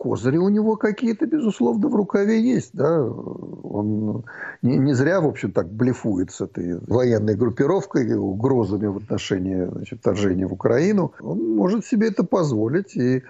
козыри 0.00 0.38
у 0.38 0.48
него 0.48 0.76
какие-то, 0.76 1.26
безусловно, 1.26 1.88
в 1.88 1.94
рукаве 1.94 2.40
есть. 2.40 2.70
Да? 2.72 3.04
Он 3.04 4.24
не, 4.62 4.78
не 4.78 4.94
зря, 4.94 5.20
в 5.20 5.26
общем, 5.26 5.52
так 5.52 5.70
блефует 5.70 6.30
с 6.30 6.40
этой 6.40 6.78
военной 6.86 7.34
группировкой, 7.36 8.14
угрозами 8.14 8.86
в 8.86 8.96
отношении 8.96 9.66
значит, 9.66 9.98
вторжения 10.00 10.46
в 10.46 10.54
Украину. 10.54 11.12
Он 11.20 11.54
может 11.54 11.84
себе 11.84 12.08
это 12.08 12.24
позволить. 12.24 12.96
И 12.96 13.22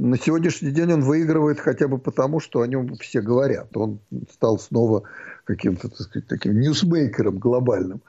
на 0.00 0.16
сегодняшний 0.16 0.70
день 0.70 0.92
он 0.92 1.02
выигрывает 1.02 1.60
хотя 1.60 1.86
бы 1.86 1.98
потому, 1.98 2.40
что 2.40 2.62
о 2.62 2.66
нем 2.66 2.96
все 2.96 3.20
говорят. 3.20 3.76
Он 3.76 4.00
стал 4.32 4.58
снова 4.58 5.02
каким-то, 5.44 5.88
так 5.88 6.00
сказать, 6.00 6.26
таким 6.26 6.58
ньюсмейкером 6.58 7.38
глобальным. 7.38 8.00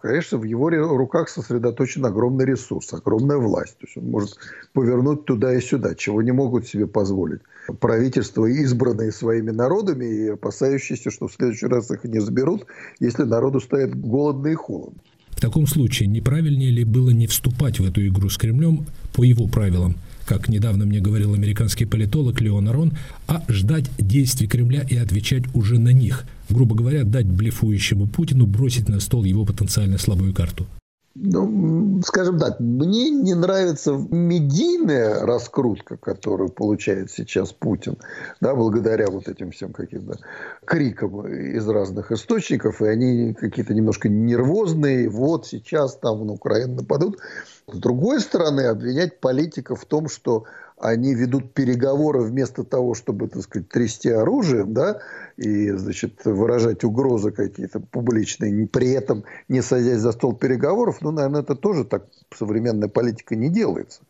Конечно, 0.00 0.38
в 0.38 0.44
его 0.44 0.70
руках 0.70 1.28
сосредоточен 1.28 2.06
огромный 2.06 2.46
ресурс, 2.46 2.94
огромная 2.94 3.36
власть. 3.36 3.76
То 3.78 3.86
есть 3.86 3.96
он 3.96 4.10
может 4.10 4.36
повернуть 4.72 5.24
туда 5.24 5.52
и 5.52 5.60
сюда, 5.60 5.94
чего 5.94 6.22
не 6.22 6.30
могут 6.30 6.68
себе 6.68 6.86
позволить 6.86 7.40
правительства, 7.80 8.46
избранные 8.46 9.12
своими 9.12 9.50
народами 9.50 10.04
и 10.04 10.28
опасающиеся, 10.28 11.10
что 11.10 11.26
в 11.26 11.32
следующий 11.32 11.66
раз 11.66 11.90
их 11.90 12.04
не 12.04 12.20
заберут, 12.20 12.66
если 13.00 13.24
народу 13.24 13.60
стоит 13.60 13.94
голодно 13.94 14.48
и 14.48 14.54
холодно. 14.54 15.00
В 15.30 15.40
таком 15.40 15.66
случае 15.66 16.08
неправильнее 16.08 16.70
ли 16.70 16.84
было 16.84 17.10
не 17.10 17.26
вступать 17.26 17.80
в 17.80 17.84
эту 17.84 18.06
игру 18.06 18.28
с 18.28 18.38
Кремлем 18.38 18.86
по 19.12 19.24
его 19.24 19.48
правилам– 19.48 19.96
как 20.30 20.48
недавно 20.48 20.86
мне 20.86 21.00
говорил 21.00 21.34
американский 21.34 21.86
политолог 21.86 22.40
Леон 22.40 22.68
Арон, 22.68 22.92
а 23.26 23.42
ждать 23.48 23.90
действий 23.98 24.46
Кремля 24.46 24.86
и 24.88 24.96
отвечать 24.96 25.42
уже 25.54 25.80
на 25.80 25.88
них. 25.88 26.24
Грубо 26.48 26.76
говоря, 26.76 27.02
дать 27.02 27.26
блефующему 27.26 28.06
Путину 28.06 28.46
бросить 28.46 28.88
на 28.88 29.00
стол 29.00 29.24
его 29.24 29.44
потенциально 29.44 29.98
слабую 29.98 30.32
карту. 30.32 30.68
Ну, 31.16 32.00
скажем 32.04 32.38
так, 32.38 32.60
мне 32.60 33.10
не 33.10 33.34
нравится 33.34 33.92
медийная 34.10 35.26
раскрутка, 35.26 35.96
которую 35.96 36.50
получает 36.50 37.10
сейчас 37.10 37.52
Путин, 37.52 37.96
да, 38.40 38.54
благодаря 38.54 39.08
вот 39.08 39.26
этим 39.28 39.50
всем 39.50 39.72
каким-то 39.72 40.18
крикам 40.64 41.26
из 41.26 41.68
разных 41.68 42.12
источников, 42.12 42.80
и 42.80 42.86
они 42.86 43.34
какие-то 43.34 43.74
немножко 43.74 44.08
нервозные, 44.08 45.08
вот 45.08 45.48
сейчас 45.48 45.96
там 45.96 46.24
на 46.24 46.34
Украину 46.34 46.76
нападут. 46.76 47.18
С 47.66 47.76
другой 47.76 48.20
стороны, 48.20 48.62
обвинять 48.62 49.18
политиков 49.18 49.80
в 49.80 49.86
том, 49.86 50.08
что 50.08 50.44
они 50.80 51.14
ведут 51.14 51.52
переговоры 51.52 52.20
вместо 52.20 52.64
того, 52.64 52.94
чтобы, 52.94 53.28
так 53.28 53.42
сказать, 53.42 53.68
трясти 53.68 54.08
оружием, 54.08 54.72
да, 54.72 55.00
и, 55.36 55.70
значит, 55.72 56.24
выражать 56.24 56.84
угрозы 56.84 57.30
какие-то 57.30 57.80
публичные, 57.80 58.66
при 58.66 58.90
этом 58.90 59.24
не 59.48 59.62
садясь 59.62 60.00
за 60.00 60.12
стол 60.12 60.34
переговоров, 60.34 60.98
ну, 61.02 61.10
наверное, 61.10 61.42
это 61.42 61.54
тоже 61.54 61.84
так 61.84 62.06
современная 62.34 62.88
политика 62.88 63.36
не 63.36 63.50
делается. 63.50 64.02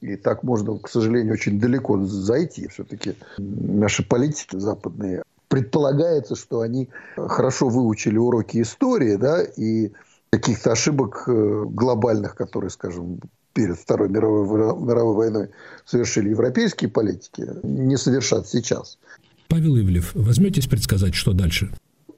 И 0.00 0.16
так 0.16 0.42
можно, 0.42 0.78
к 0.78 0.88
сожалению, 0.88 1.34
очень 1.34 1.60
далеко 1.60 2.02
зайти. 2.04 2.68
Все-таки 2.68 3.16
наши 3.38 4.06
политики 4.06 4.58
западные 4.58 5.22
предполагается, 5.48 6.36
что 6.36 6.60
они 6.60 6.88
хорошо 7.16 7.68
выучили 7.68 8.16
уроки 8.16 8.62
истории, 8.62 9.16
да, 9.16 9.42
и 9.42 9.90
каких-то 10.30 10.72
ошибок 10.72 11.24
э, 11.26 11.64
глобальных, 11.66 12.34
которые, 12.34 12.70
скажем, 12.70 13.20
перед 13.52 13.78
Второй 13.78 14.08
мировой, 14.08 14.46
мировой 14.46 15.14
войной 15.14 15.48
совершили 15.84 16.30
европейские 16.30 16.90
политики, 16.90 17.46
не 17.62 17.96
совершат 17.96 18.48
сейчас. 18.48 18.98
Павел 19.48 19.76
Ивлев, 19.78 20.12
возьметесь 20.14 20.66
предсказать, 20.66 21.14
что 21.14 21.32
дальше? 21.32 21.70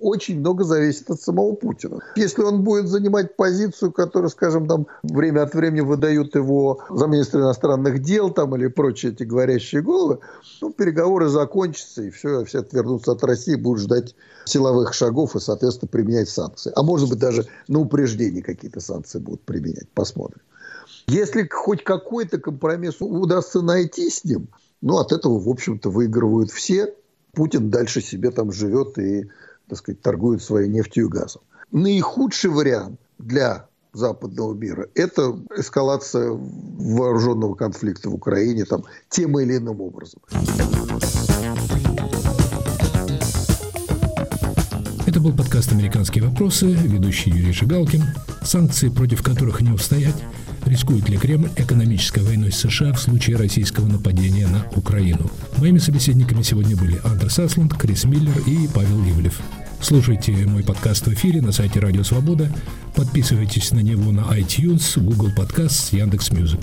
очень 0.03 0.40
много 0.40 0.64
зависит 0.64 1.09
от 1.11 1.21
самого 1.21 1.55
Путина. 1.55 2.01
Если 2.16 2.42
он 2.42 2.62
будет 2.62 2.88
занимать 2.88 3.37
позицию, 3.37 3.92
которую, 3.92 4.31
скажем, 4.31 4.66
там 4.66 4.87
время 5.05 5.42
от 5.42 5.55
времени 5.55 5.81
выдают 5.81 6.35
его 6.35 6.81
замминистра 6.90 7.40
иностранных 7.40 8.03
дел 8.03 8.31
там, 8.31 8.55
или 8.57 8.66
прочие 8.66 9.12
эти 9.12 9.23
говорящие 9.23 9.81
головы, 9.81 10.18
ну, 10.61 10.73
переговоры 10.73 11.29
закончатся, 11.29 12.03
и 12.03 12.11
все, 12.11 12.45
все 12.45 12.59
отвернутся 12.59 13.12
от 13.12 13.23
России, 13.23 13.55
будут 13.55 13.83
ждать 13.83 14.16
силовых 14.45 14.92
шагов 14.92 15.37
и, 15.37 15.40
соответственно, 15.40 15.88
применять 15.88 16.29
санкции. 16.29 16.73
А 16.75 16.83
может 16.83 17.09
быть, 17.09 17.21
даже 17.21 17.47
на 17.68 17.79
упреждение 17.79 18.42
какие-то 18.42 18.81
санкции 18.81 19.21
будут 19.21 19.42
применять. 19.42 19.88
Посмотрим. 19.95 20.40
Если 21.07 21.49
хоть 21.51 21.85
какой-то 21.85 22.38
компромисс 22.38 22.97
удастся 23.01 23.61
найти 23.61 24.09
с 24.09 24.25
ним, 24.25 24.49
ну, 24.81 24.99
от 24.99 25.12
этого, 25.12 25.38
в 25.38 25.49
общем-то, 25.49 25.91
выигрывают 25.91 26.51
все. 26.51 26.95
Путин 27.33 27.71
дальше 27.71 28.01
себе 28.01 28.31
там 28.31 28.53
живет 28.53 28.99
и, 28.99 29.29
так 29.69 29.79
сказать, 29.79 30.03
торгует 30.03 30.43
своей 30.43 30.69
нефтью 30.69 31.07
и 31.07 31.09
газом. 31.09 31.43
Наихудший 31.71 32.51
вариант 32.51 33.01
для 33.19 33.67
западного 33.93 34.55
мира– 34.55 34.88
это 34.95 35.38
эскалация 35.57 36.31
вооруженного 36.31 37.55
конфликта 37.55 38.11
в 38.11 38.15
Украине 38.15 38.65
там, 38.65 38.85
тем 39.09 39.38
или 39.38 39.57
иным 39.57 39.81
образом. 39.81 40.21
Это 45.07 45.21
был 45.21 45.37
подкаст 45.37 45.73
«Американские 45.73 46.25
вопросы», 46.25 46.67
ведущий 46.67 47.31
Юрий 47.31 47.53
Жигалкин, 47.53 48.03
санкции, 48.43 48.88
против 48.88 49.23
которых 49.23 49.61
не 49.61 49.71
устоять– 49.71 50.17
Рискует 50.73 51.07
ли 51.11 51.19
Кремль 51.19 51.51
экономической 51.57 52.23
войной 52.23 52.51
с 52.51 52.61
США 52.61 52.95
в 52.95 52.99
случае 52.99 53.37
российского 53.37 53.87
нападения 53.89 54.47
на 54.47 54.65
Украину? 54.75 55.31
Моими 55.59 55.77
собеседниками 55.77 56.41
сегодня 56.41 56.79
были 56.79 56.99
Андерс 57.05 57.31
Аслунд, 57.31 57.75
Крис 57.75 58.05
Миллер 58.05 58.33
и 58.47 58.67
Павел 58.73 59.03
Ивлев. 59.03 59.39
Слушайте 59.83 60.33
мой 60.47 60.65
подкаст 60.65 61.07
в 61.07 61.13
эфире 61.13 61.43
на 61.43 61.53
сайте 61.53 61.79
Радио 61.79 62.03
Свобода. 62.05 62.51
Подписывайтесь 62.95 63.71
на 63.73 63.81
него 63.81 64.13
на 64.13 64.21
iTunes, 64.21 64.99
Google 64.99 65.29
Podcasts, 65.37 65.95
Яндекс.Music. 65.95 66.61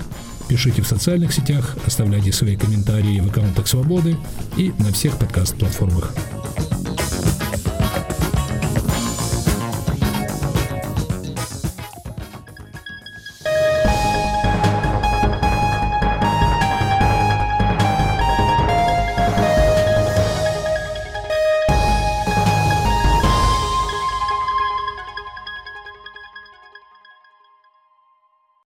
Пишите 0.48 0.82
в 0.82 0.88
социальных 0.88 1.32
сетях, 1.32 1.76
оставляйте 1.86 2.32
свои 2.32 2.56
комментарии 2.56 3.20
в 3.20 3.28
аккаунтах 3.28 3.68
Свободы 3.68 4.16
и 4.56 4.72
на 4.80 4.92
всех 4.92 5.18
подкаст-платформах. 5.18 6.12